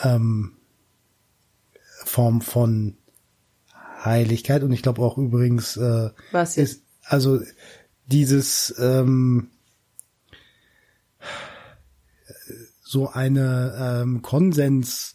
ähm, 0.04 0.54
Form 2.06 2.42
von 2.42 2.98
Heiligkeit 4.04 4.64
und 4.64 4.72
ich 4.72 4.82
glaube 4.82 5.02
auch 5.02 5.18
übrigens 5.18 5.78
äh, 5.78 6.10
Was 6.32 6.56
jetzt? 6.56 6.72
ist 6.72 6.84
also 7.04 7.40
dieses 8.08 8.74
ähm, 8.80 9.50
so 12.90 13.08
eine 13.10 14.02
ähm, 14.02 14.22
Konsens, 14.24 15.14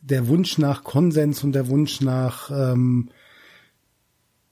der 0.00 0.28
Wunsch 0.28 0.56
nach 0.58 0.82
Konsens 0.82 1.44
und 1.44 1.52
der 1.52 1.68
Wunsch 1.68 2.00
nach 2.00 2.50
ähm, 2.50 3.10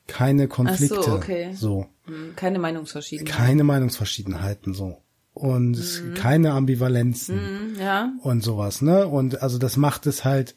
keine 0.07 0.49
Konflikte. 0.49 1.03
so, 1.03 1.13
okay. 1.13 1.53
So. 1.55 1.87
Hm, 2.05 2.35
Keine 2.37 2.59
Meinungsverschiedenheit. 2.59 3.35
Keine 3.35 3.65
Meinungsverschiedenheiten 3.65 4.75
so. 4.75 4.99
Und 5.33 5.77
es- 5.77 6.03
keine 6.17 6.53
Ambivalenzen 6.53 7.39
Hm, 7.39 7.77
Ja. 7.81 8.13
und 8.23 8.43
sowas, 8.43 8.83
ne? 8.83 9.07
Und 9.07 9.43
also 9.43 9.59
das 9.59 9.77
macht 9.77 10.07
es 10.07 10.25
halt, 10.25 10.57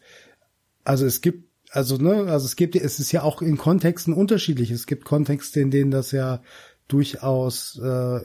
also 0.84 1.06
es 1.06 1.22
gibt, 1.22 1.48
also 1.70 1.98
ne, 1.98 2.26
also 2.30 2.46
es 2.46 2.56
gibt, 2.56 2.76
es 2.76 3.00
ist 3.00 3.12
ja 3.12 3.22
auch 3.24 3.42
in 3.42 3.58
Kontexten 3.58 4.14
unterschiedlich. 4.14 4.72
Es 4.72 4.88
gibt 4.88 5.06
Kontexte, 5.06 5.60
in 5.62 5.72
denen 5.72 5.92
das 5.92 6.12
ja 6.12 6.42
durchaus 6.88 7.80
äh, 7.82 8.20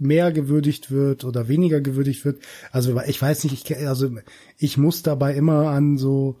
mehr 0.00 0.32
gewürdigt 0.32 0.90
wird 0.90 1.24
oder 1.24 1.48
weniger 1.48 1.80
gewürdigt 1.80 2.24
wird. 2.24 2.42
Also 2.72 2.98
ich 3.06 3.20
weiß 3.20 3.44
nicht, 3.44 3.70
ich, 3.70 3.86
also 3.86 4.10
ich 4.56 4.76
muss 4.76 5.02
dabei 5.02 5.34
immer 5.34 5.68
an 5.70 5.98
so 5.98 6.38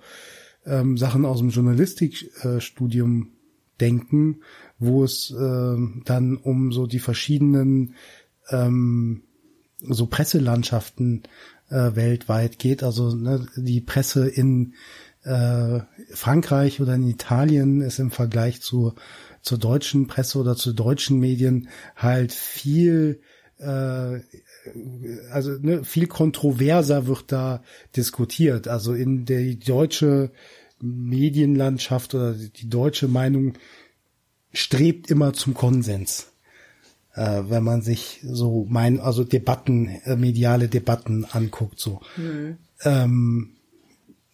ähm, 0.64 0.96
Sachen 0.96 1.24
aus 1.24 1.38
dem 1.38 1.50
Journalistikstudium 1.50 3.22
äh, 3.22 3.26
denken, 3.80 4.40
wo 4.78 5.04
es 5.04 5.34
ähm, 5.38 6.02
dann 6.04 6.36
um 6.36 6.72
so 6.72 6.86
die 6.86 6.98
verschiedenen 6.98 7.94
ähm, 8.50 9.22
so 9.80 10.06
Presselandschaften 10.06 11.22
äh, 11.68 11.94
weltweit 11.94 12.58
geht. 12.58 12.82
Also 12.82 13.14
ne, 13.14 13.46
die 13.56 13.80
Presse 13.80 14.28
in 14.28 14.74
äh, 15.22 15.80
Frankreich 16.12 16.80
oder 16.80 16.94
in 16.94 17.08
Italien 17.08 17.80
ist 17.80 17.98
im 17.98 18.10
Vergleich 18.10 18.60
zu 18.60 18.94
zur 19.42 19.58
deutschen 19.58 20.06
Presse 20.06 20.38
oder 20.38 20.54
zu 20.54 20.72
deutschen 20.72 21.18
Medien 21.18 21.68
halt 21.96 22.32
viel 22.32 23.20
äh, 23.60 24.20
also 25.30 25.52
ne, 25.60 25.84
viel 25.84 26.06
kontroverser 26.06 27.06
wird 27.06 27.32
da 27.32 27.62
diskutiert. 27.96 28.68
Also 28.68 28.94
in 28.94 29.24
der 29.24 29.54
deutsche 29.54 30.30
Medienlandschaft 30.80 32.14
oder 32.14 32.32
die 32.32 32.68
deutsche 32.68 33.08
Meinung 33.08 33.54
strebt 34.52 35.10
immer 35.10 35.32
zum 35.32 35.54
Konsens 35.54 36.30
äh, 37.14 37.42
wenn 37.48 37.64
man 37.64 37.82
sich 37.82 38.20
so 38.22 38.66
mein, 38.68 39.00
also 39.00 39.24
Debatten, 39.24 39.88
äh, 40.04 40.16
mediale 40.16 40.68
Debatten 40.68 41.24
anguckt, 41.24 41.78
so. 41.80 42.00
Ähm, 42.82 43.50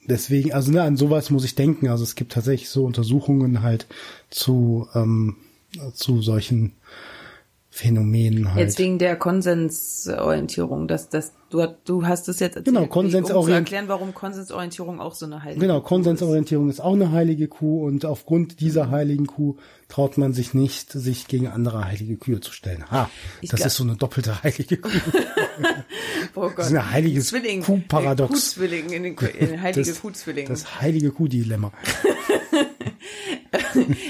deswegen, 0.09 0.53
also 0.53 0.73
ne, 0.73 0.83
an 0.83 0.97
sowas 0.97 1.31
muss 1.31 1.45
ich 1.45 1.55
denken. 1.55 1.89
Also 1.89 2.05
es 2.05 2.15
gibt 2.15 2.33
tatsächlich 2.33 2.69
so 2.69 2.85
Untersuchungen 2.85 3.63
halt 3.63 3.87
zu, 4.31 4.89
ähm, 4.95 5.37
zu 5.95 6.23
solchen 6.23 6.73
Phänomen 7.77 8.49
halt. 8.55 8.59
Jetzt 8.59 8.79
wegen 8.79 8.99
der 8.99 9.17
Konsensorientierung, 9.17 10.89
dass 10.89 11.11
das 11.11 11.33
du 11.51 11.67
du 11.85 12.07
hast 12.07 12.27
es 12.29 12.41
jetzt 12.41 12.57
erzählt, 12.57 12.65
Genau, 12.65 12.81
wie- 12.81 12.85
um 12.85 12.89
zu 12.89 12.93
Konsensorientierung. 12.95 13.53
erklären, 13.59 13.85
warum 13.89 14.15
Konsensorientierung 14.15 14.99
auch 15.01 15.15
so 15.15 15.27
eine 15.27 15.43
heilige 15.43 15.61
Genau, 15.61 15.75
Kuh 15.81 15.85
ist. 15.85 15.89
Konsensorientierung 15.89 16.71
ist 16.71 16.81
auch 16.81 16.95
eine 16.95 17.13
heilige 17.13 17.49
Kuh 17.49 17.85
und 17.85 18.07
aufgrund 18.07 18.61
dieser 18.61 18.91
heiligen 18.91 19.27
Kuh 19.27 19.57
traut 19.89 20.17
man 20.17 20.33
sich 20.33 20.55
nicht, 20.55 20.91
sich 20.91 21.29
gegen 21.29 21.49
andere 21.49 21.85
heilige 21.85 22.17
Kühe 22.17 22.41
zu 22.41 22.51
stellen. 22.53 22.91
Ha, 22.91 23.11
Ich 23.43 23.51
das 23.51 23.59
glaub- 23.61 23.67
ist 23.67 23.77
so 23.77 23.85
eine 23.85 23.97
doppelte 23.97 24.43
heilige 24.43 24.79
Kuh. 24.79 24.89
Oh 26.35 26.41
Gott. 26.49 26.59
Das 26.59 26.67
ist 26.69 26.75
ein 26.75 26.91
heiliges 26.91 27.29
Zwilling, 27.29 27.63
Kuhparadox. 27.63 28.31
Kuhzwilling, 28.31 28.91
in 28.91 29.03
den, 29.05 29.15
in 29.39 29.49
den 29.49 29.63
heilige 29.63 29.89
Das- 29.91 30.01
Kuhzwilling. 30.01 30.49
Das 30.49 30.81
heilige 30.81 31.11
Kuhdilemma. 31.11 31.73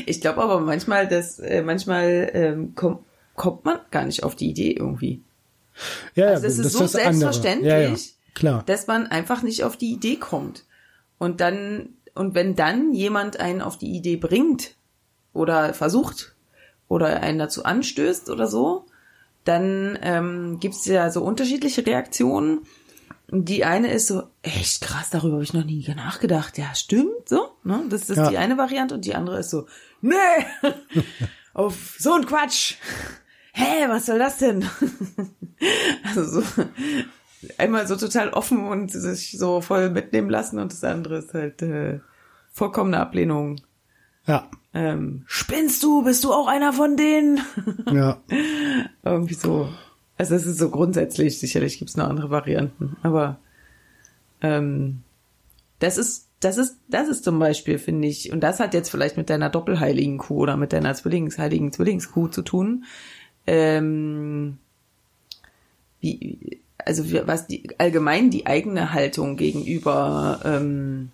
Ich 0.06 0.20
glaube 0.20 0.42
aber 0.42 0.60
manchmal, 0.60 1.08
dass 1.08 1.38
äh, 1.38 1.62
manchmal 1.62 2.30
ähm, 2.32 2.72
komm, 2.74 3.00
kommt 3.36 3.64
man 3.64 3.78
gar 3.90 4.04
nicht 4.04 4.22
auf 4.24 4.34
die 4.34 4.48
Idee 4.50 4.72
irgendwie. 4.72 5.22
Ja, 6.14 6.28
Also 6.28 6.46
es 6.46 6.58
ist 6.58 6.72
so 6.72 6.80
das 6.80 6.94
andere. 6.96 7.12
selbstverständlich, 7.14 7.70
Ja, 7.70 7.78
ja, 7.80 7.96
klar. 8.34 8.62
dass 8.66 8.86
man 8.86 9.06
einfach 9.06 9.42
nicht 9.42 9.62
auf 9.64 9.76
die 9.76 9.92
Idee 9.92 10.16
kommt. 10.16 10.64
Und 11.18 11.40
dann, 11.40 11.90
und 12.14 12.34
wenn 12.34 12.56
dann 12.56 12.92
jemand 12.92 13.38
einen 13.40 13.60
auf 13.62 13.76
die 13.78 13.90
Idee 13.94 14.16
bringt 14.16 14.74
oder 15.32 15.74
versucht 15.74 16.34
oder 16.88 17.20
einen 17.22 17.38
dazu 17.38 17.64
anstößt 17.64 18.30
oder 18.30 18.46
so, 18.46 18.86
dann 19.44 19.98
ähm, 20.02 20.58
gibt 20.60 20.74
es 20.74 20.84
ja 20.86 21.10
so 21.10 21.22
unterschiedliche 21.22 21.86
Reaktionen. 21.86 22.60
Die 23.28 23.64
eine 23.64 23.92
ist 23.92 24.06
so, 24.08 24.22
echt 24.42 24.80
krass, 24.82 25.10
darüber 25.10 25.34
habe 25.34 25.42
ich 25.44 25.52
noch 25.52 25.64
nie 25.64 25.84
nachgedacht. 25.94 26.58
Ja, 26.58 26.74
stimmt, 26.74 27.28
so. 27.28 27.48
Ne? 27.64 27.84
Das 27.90 28.08
ist 28.08 28.16
Ja. 28.16 28.28
die 28.30 28.38
eine 28.38 28.56
Variante 28.56 28.94
und 28.94 29.04
die 29.04 29.14
andere 29.14 29.40
ist 29.40 29.50
so, 29.50 29.66
nee, 30.00 30.14
auf 31.54 31.96
so 31.98 32.12
ein 32.14 32.24
Quatsch. 32.26 32.74
Hä, 33.58 33.88
was 33.88 34.04
soll 34.04 34.18
das 34.18 34.36
denn? 34.36 34.68
also 36.04 36.40
so, 36.42 36.62
einmal 37.56 37.86
so 37.86 37.96
total 37.96 38.28
offen 38.28 38.66
und 38.68 38.92
sich 38.92 39.38
so 39.38 39.62
voll 39.62 39.88
mitnehmen 39.88 40.28
lassen 40.28 40.58
und 40.58 40.72
das 40.72 40.84
andere 40.84 41.16
ist 41.16 41.32
halt 41.32 41.62
äh, 41.62 42.00
vollkommene 42.52 43.00
Ablehnung. 43.00 43.56
Ja, 44.26 44.50
Ähm, 44.74 45.22
spinnst 45.26 45.82
du? 45.82 46.04
Bist 46.04 46.22
du 46.24 46.34
auch 46.34 46.48
einer 46.48 46.74
von 46.74 46.98
denen? 46.98 47.40
ja. 47.90 48.20
Irgendwie 49.02 49.32
so. 49.32 49.70
Also 50.18 50.34
es 50.34 50.44
ist 50.44 50.58
so 50.58 50.68
grundsätzlich, 50.68 51.38
sicherlich 51.38 51.78
gibt's 51.78 51.96
noch 51.96 52.08
andere 52.08 52.28
Varianten, 52.28 52.98
aber 53.02 53.38
ähm, 54.42 55.02
das 55.78 55.96
ist, 55.96 56.28
das 56.40 56.58
ist, 56.58 56.76
das 56.88 57.08
ist 57.08 57.24
zum 57.24 57.38
Beispiel, 57.38 57.78
finde 57.78 58.08
ich, 58.08 58.32
und 58.32 58.40
das 58.40 58.60
hat 58.60 58.74
jetzt 58.74 58.90
vielleicht 58.90 59.16
mit 59.16 59.30
deiner 59.30 59.48
doppelheiligen 59.48 60.18
Kuh 60.18 60.40
oder 60.40 60.58
mit 60.58 60.74
deiner 60.74 60.92
Zwillingsheiligen 60.94 61.72
Zwillingskuh 61.72 62.28
zu 62.28 62.42
tun. 62.42 62.84
Ähm, 63.46 64.58
wie, 66.00 66.60
also 66.84 67.04
was 67.26 67.46
die 67.46 67.68
allgemein 67.78 68.30
die 68.30 68.46
eigene 68.46 68.92
Haltung 68.92 69.36
gegenüber 69.36 70.40
ähm, 70.44 71.10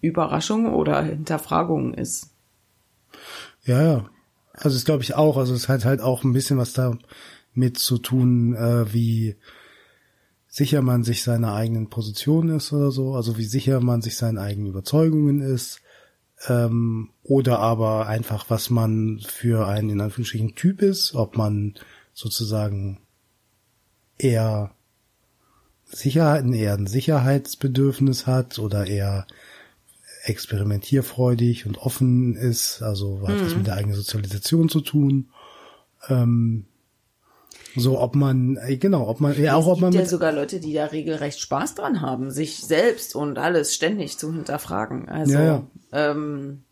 Überraschung 0.00 0.72
oder 0.74 1.02
Hinterfragung 1.02 1.94
ist. 1.94 2.30
Ja, 3.64 3.82
ja. 3.82 4.10
Also 4.52 4.76
das 4.76 4.84
glaube 4.84 5.02
ich 5.02 5.14
auch. 5.14 5.36
Also 5.36 5.54
es 5.54 5.68
hat 5.68 5.84
halt 5.84 6.00
auch 6.00 6.24
ein 6.24 6.32
bisschen 6.32 6.58
was 6.58 6.72
damit 6.72 7.78
zu 7.78 7.98
tun, 7.98 8.54
äh, 8.54 8.92
wie 8.92 9.36
sicher 10.48 10.82
man 10.82 11.04
sich 11.04 11.22
seiner 11.22 11.54
eigenen 11.54 11.88
Position 11.88 12.50
ist 12.50 12.72
oder 12.72 12.90
so. 12.90 13.14
Also 13.14 13.38
wie 13.38 13.44
sicher 13.44 13.80
man 13.80 14.02
sich 14.02 14.16
seinen 14.16 14.38
eigenen 14.38 14.68
Überzeugungen 14.68 15.40
ist. 15.40 15.80
Ähm, 16.48 17.10
oder 17.22 17.58
aber 17.60 18.06
einfach, 18.08 18.50
was 18.50 18.70
man 18.70 19.20
für 19.20 19.66
einen 19.68 19.90
in 19.90 20.00
Anführungsstrichen 20.00 20.54
Typ 20.54 20.82
ist. 20.82 21.14
Ob 21.14 21.36
man 21.36 21.74
sozusagen 22.14 22.98
eher 24.18 24.72
Sicherheit, 25.84 26.44
eher 26.46 26.74
ein 26.74 26.86
Sicherheitsbedürfnis 26.86 28.26
hat 28.26 28.58
oder 28.58 28.86
eher 28.86 29.26
experimentierfreudig 30.24 31.66
und 31.66 31.78
offen 31.78 32.36
ist, 32.36 32.82
also 32.82 33.26
hat 33.26 33.38
Mhm. 33.38 33.44
was 33.44 33.56
mit 33.56 33.66
der 33.66 33.74
eigenen 33.74 33.96
Sozialisation 33.96 34.68
zu 34.68 34.80
tun. 34.80 35.30
Ähm, 36.08 36.66
so, 37.76 37.98
ob 37.98 38.14
man, 38.14 38.56
äh, 38.56 38.76
genau, 38.76 39.08
ob 39.08 39.20
man, 39.20 39.40
ja, 39.40 39.54
auch 39.54 39.66
ob 39.66 39.76
es 39.76 39.80
man 39.80 39.90
gibt 39.92 40.04
ja 40.04 40.08
sogar 40.08 40.32
Leute, 40.32 40.60
die 40.60 40.72
da 40.72 40.86
regelrecht 40.86 41.40
Spaß 41.40 41.74
dran 41.74 42.00
haben, 42.00 42.30
sich 42.30 42.58
selbst 42.58 43.14
und 43.14 43.38
alles 43.38 43.74
ständig 43.74 44.18
zu 44.18 44.32
hinterfragen. 44.32 45.08
Also, 45.08 45.32
Ja, 45.34 45.42
ja. 45.44 45.62
Ähm, 45.92 46.62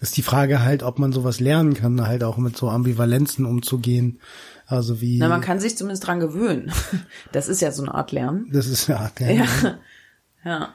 ist 0.00 0.16
die 0.16 0.22
Frage 0.22 0.62
halt, 0.62 0.82
ob 0.82 0.98
man 0.98 1.12
sowas 1.12 1.40
lernen 1.40 1.74
kann, 1.74 2.06
halt 2.06 2.22
auch 2.22 2.36
mit 2.36 2.56
so 2.56 2.68
Ambivalenzen 2.68 3.44
umzugehen. 3.44 4.20
Also 4.66 5.00
wie, 5.00 5.18
na, 5.18 5.28
man 5.28 5.40
kann 5.40 5.60
sich 5.60 5.76
zumindest 5.76 6.06
dran 6.06 6.20
gewöhnen. 6.20 6.70
Das 7.32 7.48
ist 7.48 7.60
ja 7.60 7.72
so 7.72 7.82
eine 7.82 7.94
Art 7.94 8.12
Lernen. 8.12 8.48
das 8.52 8.66
ist 8.66 8.86
ja, 8.86 9.10
Ja. 9.18 9.46
Ja. 10.44 10.68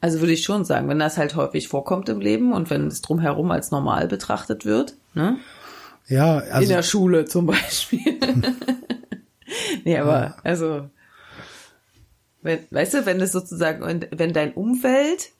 Also 0.00 0.20
würde 0.20 0.32
ich 0.32 0.44
schon 0.44 0.64
sagen, 0.64 0.88
wenn 0.88 0.98
das 0.98 1.16
halt 1.18 1.34
häufig 1.34 1.68
vorkommt 1.68 2.08
im 2.08 2.20
Leben 2.20 2.52
und 2.52 2.70
wenn 2.70 2.86
es 2.86 3.00
drumherum 3.00 3.50
als 3.50 3.70
normal 3.70 4.06
betrachtet 4.06 4.64
wird, 4.64 4.96
ne? 5.14 5.38
Ja, 6.06 6.40
In 6.40 6.52
also, 6.52 6.68
der 6.68 6.82
Schule 6.82 7.24
zum 7.24 7.46
Beispiel. 7.46 8.00
nee, 9.84 9.98
aber 9.98 10.36
also, 10.42 10.88
wenn, 12.42 12.60
weißt 12.70 12.94
du, 12.94 13.06
wenn 13.06 13.20
es 13.20 13.32
sozusagen, 13.32 14.06
wenn 14.10 14.32
dein 14.32 14.52
Umfeld 14.52 15.30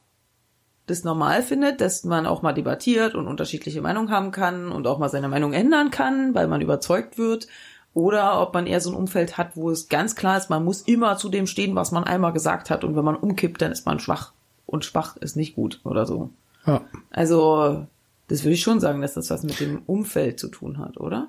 das 0.87 1.05
normal 1.05 1.43
findet, 1.43 1.81
dass 1.81 2.05
man 2.05 2.27
auch 2.27 2.43
mal 2.43 2.53
debattiert 2.53 3.15
und 3.15 3.27
unterschiedliche 3.27 3.81
Meinungen 3.81 4.11
haben 4.11 4.31
kann 4.33 4.71
und 4.71 4.87
auch 4.87 4.99
mal 4.99 5.09
seine 5.09 5.29
Meinung 5.29 5.53
ändern 5.53 5.91
kann, 5.91 6.35
weil 6.35 6.47
man 6.47 6.61
überzeugt 6.61 7.17
wird, 7.19 7.47
oder 7.95 8.41
ob 8.41 8.53
man 8.53 8.67
eher 8.67 8.81
so 8.81 8.91
ein 8.91 8.97
Umfeld 8.97 9.39
hat, 9.39 9.51
wo 9.55 9.71
es 9.71 9.89
ganz 9.89 10.17
klar 10.17 10.37
ist, 10.37 10.51
man 10.51 10.65
muss 10.65 10.83
immer 10.83 11.17
zu 11.17 11.29
dem 11.29 11.47
stehen, 11.47 11.77
was 11.77 11.93
man 11.93 12.05
einmal 12.05 12.33
gesagt 12.33 12.69
hat 12.69 12.83
und 12.85 12.97
wenn 12.97 13.05
man 13.05 13.17
umkippt, 13.17 13.63
dann 13.63 13.71
ist 13.71 13.87
man 13.87 14.01
schwach 14.01 14.33
und 14.67 14.85
schwach 14.85 15.17
ist 15.17 15.37
nicht 15.37 15.55
gut 15.55 15.81
oder 15.85 16.05
so. 16.05 16.31
ja, 16.67 16.81
Also, 17.11 17.87
das 18.29 18.45
würde 18.45 18.55
ich 18.55 18.63
schon 18.63 18.81
sagen, 18.81 19.01
dass 19.03 19.15
das 19.15 19.31
was 19.31 19.43
mit 19.43 19.61
dem 19.61 19.83
Umfeld 19.87 20.41
zu 20.41 20.49
tun 20.49 20.79
hat, 20.79 20.99
oder? 20.99 21.29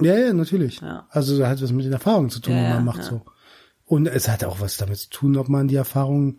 ja, 0.00 0.16
ja, 0.16 0.32
natürlich. 0.32 0.80
Ja. 0.80 1.06
Also 1.10 1.38
da 1.38 1.48
hat 1.48 1.62
was 1.62 1.72
mit 1.72 1.84
den 1.84 1.92
Erfahrungen 1.92 2.30
zu 2.30 2.40
tun, 2.40 2.54
Ja, 2.54 2.68
die 2.68 2.74
man 2.74 2.84
macht 2.84 2.98
ja. 3.00 3.04
so. 3.04 3.22
Und 3.84 4.06
es 4.06 4.28
hat 4.28 4.44
auch 4.44 4.60
was 4.60 4.76
damit 4.76 4.98
zu 4.98 5.10
tun, 5.10 5.36
ob 5.36 5.48
man 5.48 5.68
die 5.68 5.76
Erfahrung 5.76 6.38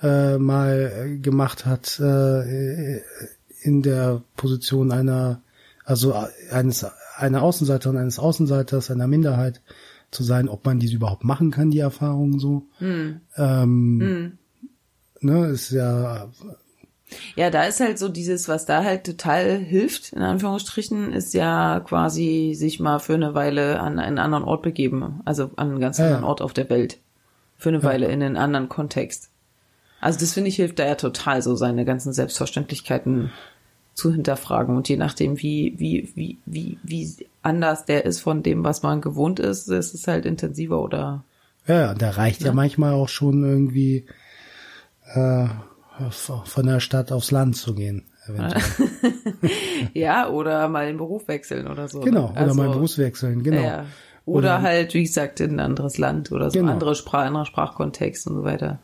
äh, 0.00 0.38
mal 0.38 0.92
äh, 0.94 1.18
gemacht 1.18 1.66
hat 1.66 2.00
äh, 2.00 3.02
in 3.60 3.82
der 3.82 4.22
Position 4.36 4.92
einer, 4.92 5.42
also 5.84 6.14
eines 6.50 6.86
einer 7.16 7.42
Außenseiterin, 7.42 7.98
eines 7.98 8.18
Außenseiters, 8.18 8.90
einer 8.90 9.06
Minderheit 9.06 9.60
zu 10.10 10.22
sein, 10.22 10.48
ob 10.48 10.64
man 10.64 10.78
diese 10.78 10.94
überhaupt 10.96 11.24
machen 11.24 11.50
kann, 11.50 11.70
die 11.70 11.80
Erfahrung 11.80 12.38
so. 12.38 12.66
Hm. 12.78 13.20
Ähm, 13.36 14.38
Ne, 15.24 15.46
ist 15.46 15.70
ja 15.70 16.28
Ja, 17.36 17.50
da 17.50 17.64
ist 17.64 17.80
halt 17.80 17.98
so 17.98 18.08
dieses, 18.08 18.48
was 18.48 18.66
da 18.66 18.84
halt 18.84 19.04
total 19.04 19.56
hilft, 19.58 20.12
in 20.12 20.22
Anführungsstrichen, 20.22 21.12
ist 21.12 21.34
ja 21.34 21.80
quasi 21.80 22.54
sich 22.56 22.80
mal 22.80 22.98
für 22.98 23.14
eine 23.14 23.34
Weile 23.34 23.80
an 23.80 23.98
einen 23.98 24.18
anderen 24.18 24.44
Ort 24.44 24.62
begeben. 24.62 25.20
Also 25.24 25.50
an 25.56 25.70
einen 25.70 25.80
ganz 25.80 25.98
Ja, 25.98 26.04
anderen 26.04 26.22
ja. 26.24 26.28
Ort 26.28 26.42
auf 26.42 26.52
der 26.52 26.68
Welt. 26.70 26.98
Für 27.58 27.68
eine 27.68 27.82
Weile 27.82 28.06
in 28.06 28.22
einen 28.22 28.36
anderen 28.36 28.68
Kontext. 28.68 29.30
Also 30.00 30.18
das 30.18 30.32
finde 30.32 30.48
ich 30.48 30.56
hilft 30.56 30.78
da 30.80 30.86
ja 30.86 30.96
total, 30.96 31.42
so 31.42 31.54
seine 31.54 31.84
ganzen 31.84 32.12
Selbstverständlichkeiten 32.12 33.30
zu 33.94 34.10
hinterfragen. 34.12 34.76
Und 34.76 34.88
je 34.88 34.96
nachdem, 34.96 35.40
wie, 35.40 35.74
wie, 35.78 36.10
wie, 36.14 36.38
wie, 36.44 36.78
wie 36.82 37.26
anders 37.42 37.84
der 37.84 38.04
ist 38.04 38.20
von 38.20 38.42
dem, 38.42 38.64
was 38.64 38.82
man 38.82 39.00
gewohnt 39.00 39.38
ist, 39.38 39.68
ist 39.68 39.94
es 39.94 40.08
halt 40.08 40.26
intensiver 40.26 40.80
oder 40.82 41.22
Ja, 41.66 41.94
da 41.94 42.10
reicht 42.10 42.42
ja, 42.42 42.52
manchmal 42.52 42.94
auch 42.94 43.08
schon 43.08 43.44
irgendwie 43.44 44.06
äh, 45.14 45.46
von 46.44 46.66
der 46.66 46.80
Stadt 46.80 47.12
aufs 47.12 47.30
Land 47.30 47.56
zu 47.56 47.74
gehen. 47.74 48.04
Ja, 49.94 50.28
oder 50.28 50.68
mal 50.68 50.86
den 50.86 50.96
Beruf 50.96 51.26
wechseln 51.28 51.66
oder 51.66 51.88
so. 51.88 52.00
Genau, 52.00 52.26
ne? 52.26 52.30
oder 52.32 52.40
Also- 52.40 52.54
mal 52.54 52.68
Berufswechseln, 52.70 53.42
genau. 53.42 53.60
Ja. 53.62 53.86
Oder, 54.24 54.56
Oder- 54.58 54.62
halt, 54.62 54.94
wie 54.94 55.02
gesagt, 55.02 55.40
in 55.40 55.52
ein 55.56 55.60
anderes 55.60 55.98
Land 55.98 56.30
oder 56.30 56.50
so 56.50 56.58
Genau. 56.60 56.70
andere 56.72 56.94
Sprache, 56.94 57.26
anderer 57.26 57.44
Sprachkontext 57.46 58.26
und 58.28 58.36
so 58.36 58.44
weiter. 58.44 58.78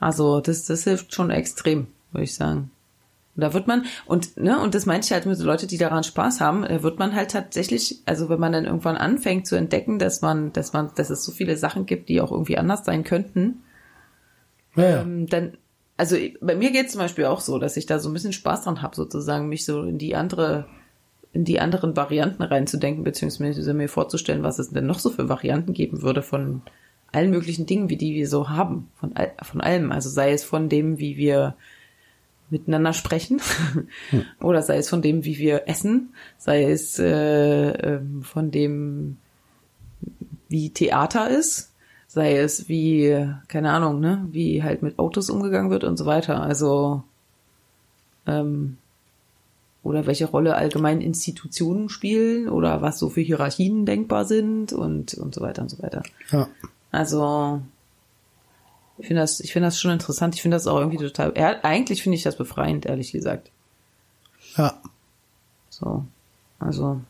Also 0.00 0.40
das, 0.40 0.64
das 0.64 0.82
hilft 0.84 1.14
schon 1.14 1.30
extrem, 1.30 1.86
würde 2.10 2.24
ich 2.24 2.34
sagen. 2.34 2.70
Und 3.36 3.40
da 3.42 3.54
wird 3.54 3.68
man, 3.68 3.84
und, 4.06 4.36
ne, 4.36 4.58
und 4.60 4.74
das 4.74 4.86
meinte 4.86 5.06
ich 5.06 5.12
halt 5.12 5.26
mit 5.26 5.36
so 5.36 5.44
Leute, 5.44 5.66
die 5.68 5.78
daran 5.78 6.02
Spaß 6.04 6.40
haben, 6.40 6.62
da 6.62 6.82
wird 6.82 6.98
man 6.98 7.14
halt 7.14 7.30
tatsächlich, 7.30 8.00
also 8.06 8.28
wenn 8.28 8.40
man 8.40 8.52
dann 8.52 8.64
irgendwann 8.64 8.96
anfängt 8.96 9.46
zu 9.46 9.54
entdecken, 9.56 9.98
dass 10.00 10.20
man, 10.22 10.52
dass 10.52 10.72
man, 10.72 10.90
dass 10.96 11.10
es 11.10 11.24
so 11.24 11.30
viele 11.32 11.56
Sachen 11.56 11.86
gibt, 11.86 12.08
die 12.08 12.20
auch 12.20 12.32
irgendwie 12.32 12.58
anders 12.58 12.84
sein 12.84 13.04
könnten, 13.04 13.62
Ja, 14.76 14.88
ja. 14.90 15.02
ähm, 15.02 15.26
dann, 15.28 15.56
also 15.96 16.16
bei 16.40 16.56
mir 16.56 16.70
geht 16.72 16.86
es 16.86 16.92
zum 16.92 17.00
Beispiel 17.00 17.26
auch 17.26 17.40
so, 17.40 17.58
dass 17.58 17.76
ich 17.76 17.86
da 17.86 17.98
so 17.98 18.08
ein 18.08 18.12
bisschen 18.12 18.32
Spaß 18.32 18.64
dran 18.64 18.82
habe, 18.82 18.96
sozusagen, 18.96 19.48
mich 19.48 19.64
so 19.64 19.82
in 19.82 19.98
die 19.98 20.16
andere, 20.16 20.66
in 21.32 21.44
die 21.44 21.60
anderen 21.60 21.96
Varianten 21.96 22.42
reinzudenken, 22.42 23.04
beziehungsweise 23.04 23.74
mir 23.74 23.88
vorzustellen, 23.88 24.42
was 24.42 24.58
es 24.58 24.70
denn 24.70 24.86
noch 24.86 24.98
so 24.98 25.10
für 25.10 25.28
Varianten 25.28 25.72
geben 25.72 26.02
würde 26.02 26.22
von 26.22 26.62
allen 27.12 27.30
möglichen 27.30 27.66
Dingen, 27.66 27.90
wie 27.90 27.96
die 27.96 28.14
wir 28.14 28.28
so 28.28 28.48
haben, 28.48 28.90
von, 28.96 29.14
all, 29.14 29.32
von 29.42 29.60
allem. 29.60 29.92
Also 29.92 30.08
sei 30.08 30.32
es 30.32 30.42
von 30.42 30.68
dem, 30.68 30.98
wie 30.98 31.16
wir 31.16 31.54
miteinander 32.50 32.92
sprechen. 32.92 33.40
Oder 34.40 34.62
sei 34.62 34.78
es 34.78 34.88
von 34.88 35.02
dem, 35.02 35.24
wie 35.24 35.38
wir 35.38 35.68
essen, 35.68 36.14
sei 36.38 36.64
es 36.70 36.98
äh, 36.98 37.70
ähm, 37.70 38.22
von 38.22 38.50
dem, 38.50 39.18
wie 40.48 40.70
Theater 40.70 41.30
ist, 41.30 41.73
sei 42.14 42.36
es 42.36 42.68
wie, 42.68 43.28
keine 43.48 43.72
Ahnung, 43.72 43.98
ne, 43.98 44.26
wie 44.30 44.62
halt 44.62 44.82
mit 44.82 45.00
Autos 45.00 45.30
umgegangen 45.30 45.70
wird 45.70 45.82
und 45.82 45.96
so 45.96 46.06
weiter. 46.06 46.40
Also 46.40 47.02
ähm, 48.26 48.78
oder 49.82 50.06
welche 50.06 50.26
Rolle 50.26 50.54
allgemein 50.54 51.00
Institutionen 51.00 51.88
spielen 51.88 52.48
oder 52.48 52.80
was 52.82 53.00
so 53.00 53.10
für 53.10 53.20
Hierarchien 53.20 53.84
denkbar 53.84 54.24
sind 54.24 54.72
und 54.72 55.14
und 55.14 55.34
so 55.34 55.40
weiter 55.40 55.62
und 55.62 55.70
so 55.70 55.82
weiter. 55.82 56.04
Ja. 56.30 56.48
Also 56.92 57.60
ich 58.98 59.08
finde 59.08 59.22
das, 59.22 59.40
ich 59.40 59.52
finde 59.52 59.66
das 59.66 59.80
schon 59.80 59.90
interessant. 59.90 60.36
Ich 60.36 60.42
finde 60.42 60.54
das 60.54 60.68
auch 60.68 60.78
irgendwie 60.78 60.98
total. 60.98 61.32
Er, 61.34 61.64
eigentlich 61.64 62.02
finde 62.02 62.16
ich 62.16 62.22
das 62.22 62.36
befreiend, 62.36 62.86
ehrlich 62.86 63.10
gesagt. 63.10 63.50
Ja. 64.56 64.80
So, 65.68 66.04
also 66.60 67.00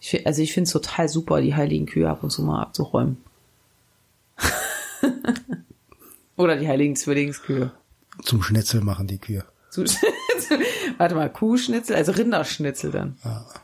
ich, 0.00 0.26
also 0.26 0.40
ich 0.40 0.54
finde 0.54 0.66
es 0.66 0.72
total 0.72 1.10
super, 1.10 1.42
die 1.42 1.54
heiligen 1.54 1.84
Kühe 1.84 2.08
ab 2.08 2.22
und 2.22 2.30
zu 2.30 2.42
mal 2.42 2.62
abzuräumen. 2.62 3.18
Oder 6.36 6.56
die 6.56 6.68
heiligen 6.68 6.96
Zwillingskühe. 6.96 7.72
Zum 8.22 8.42
Schnitzel 8.42 8.80
machen 8.82 9.06
die 9.06 9.18
Kühe. 9.18 9.44
Warte 10.98 11.14
mal, 11.14 11.30
Kuhschnitzel, 11.30 11.96
also 11.96 12.12
Rinderschnitzel 12.12 12.90
dann. 12.90 13.16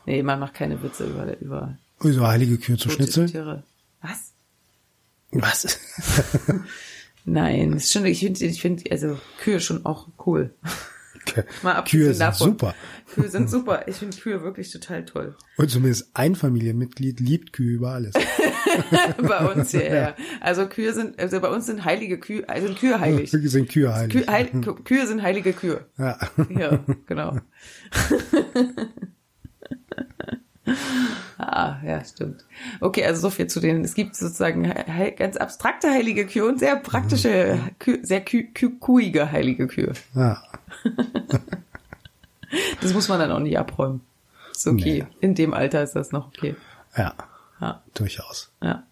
Nee, 0.05 0.21
man 0.21 0.39
macht 0.39 0.53
keine 0.53 0.81
Witze 0.83 1.05
über, 1.05 1.39
über 1.39 1.77
Wieso 1.99 2.27
heilige 2.27 2.57
Kühe 2.57 2.77
zu 2.77 2.89
tote 2.89 2.95
schnitzeln? 2.95 3.27
Tiere. 3.27 3.63
Was? 4.01 4.33
Was? 5.31 5.79
Nein, 7.25 7.73
ist 7.73 7.91
schon, 7.91 8.05
ich 8.05 8.19
finde, 8.19 8.45
ich 8.45 8.61
finde, 8.61 8.91
also 8.91 9.17
Kühe 9.39 9.59
schon 9.59 9.85
auch 9.85 10.07
cool. 10.25 10.53
Mal 11.63 11.83
Kühe 11.83 12.13
sind 12.13 12.19
davon. 12.19 12.49
super. 12.51 12.75
Kühe 13.13 13.29
sind 13.29 13.49
super. 13.49 13.87
Ich 13.87 13.97
finde 13.97 14.17
Kühe 14.17 14.43
wirklich 14.43 14.71
total 14.71 15.05
toll. 15.05 15.35
Und 15.57 15.69
zumindest 15.69 16.09
ein 16.13 16.35
Familienmitglied 16.35 17.19
liebt 17.19 17.53
Kühe 17.53 17.75
über 17.75 17.91
alles. 17.91 18.13
bei 19.17 19.45
uns 19.53 19.71
hierher. 19.71 20.15
Also 20.41 20.67
Kühe 20.67 20.93
sind, 20.93 21.19
also 21.19 21.39
bei 21.39 21.49
uns 21.49 21.65
sind 21.65 21.85
heilige 21.85 22.19
Kühe, 22.19 22.47
also 22.49 22.67
sind 22.67 22.79
Kühe 22.79 22.99
heilig. 22.99 23.31
Sind 23.31 23.69
Kühe 23.69 23.93
heilig. 23.93 24.11
Kühe, 24.13 24.27
heil, 24.27 24.47
Kü- 24.47 24.83
Kühe 24.83 25.07
sind 25.07 25.21
heilige 25.21 25.53
Kühe. 25.53 25.85
Ja. 25.97 26.17
Ja, 26.49 26.79
genau. 27.05 27.37
ah, 31.37 31.75
ja, 31.85 32.03
stimmt. 32.05 32.45
Okay, 32.79 33.03
also 33.05 33.21
so 33.21 33.29
viel 33.29 33.47
zu 33.47 33.59
denen. 33.59 33.83
Es 33.83 33.95
gibt 33.95 34.15
sozusagen 34.15 34.63
he- 34.65 35.11
ganz 35.11 35.35
abstrakte 35.37 35.89
heilige 35.89 36.25
Kühe 36.25 36.45
und 36.45 36.59
sehr 36.59 36.75
praktische, 36.77 37.59
Kü 37.79 37.99
sehr 38.03 38.21
kü 38.21 38.43
kü 38.53 38.77
kuhige 38.79 39.31
heilige 39.31 39.67
Kühe. 39.67 39.93
ja. 40.15 40.41
Das 42.81 42.93
muss 42.93 43.07
man 43.09 43.19
dann 43.19 43.31
auch 43.31 43.39
nicht 43.39 43.57
abräumen. 43.57 44.01
Ist 44.51 44.67
okay. 44.67 45.05
Nee. 45.09 45.17
In 45.21 45.33
dem 45.33 45.53
Alter 45.55 45.81
ist 45.81 45.93
das 45.95 46.11
noch 46.11 46.27
okay. 46.27 46.55
Ja. 46.95 47.15
Ja, 47.59 47.81
Durchaus. 47.95 48.51
ja. 48.61 48.83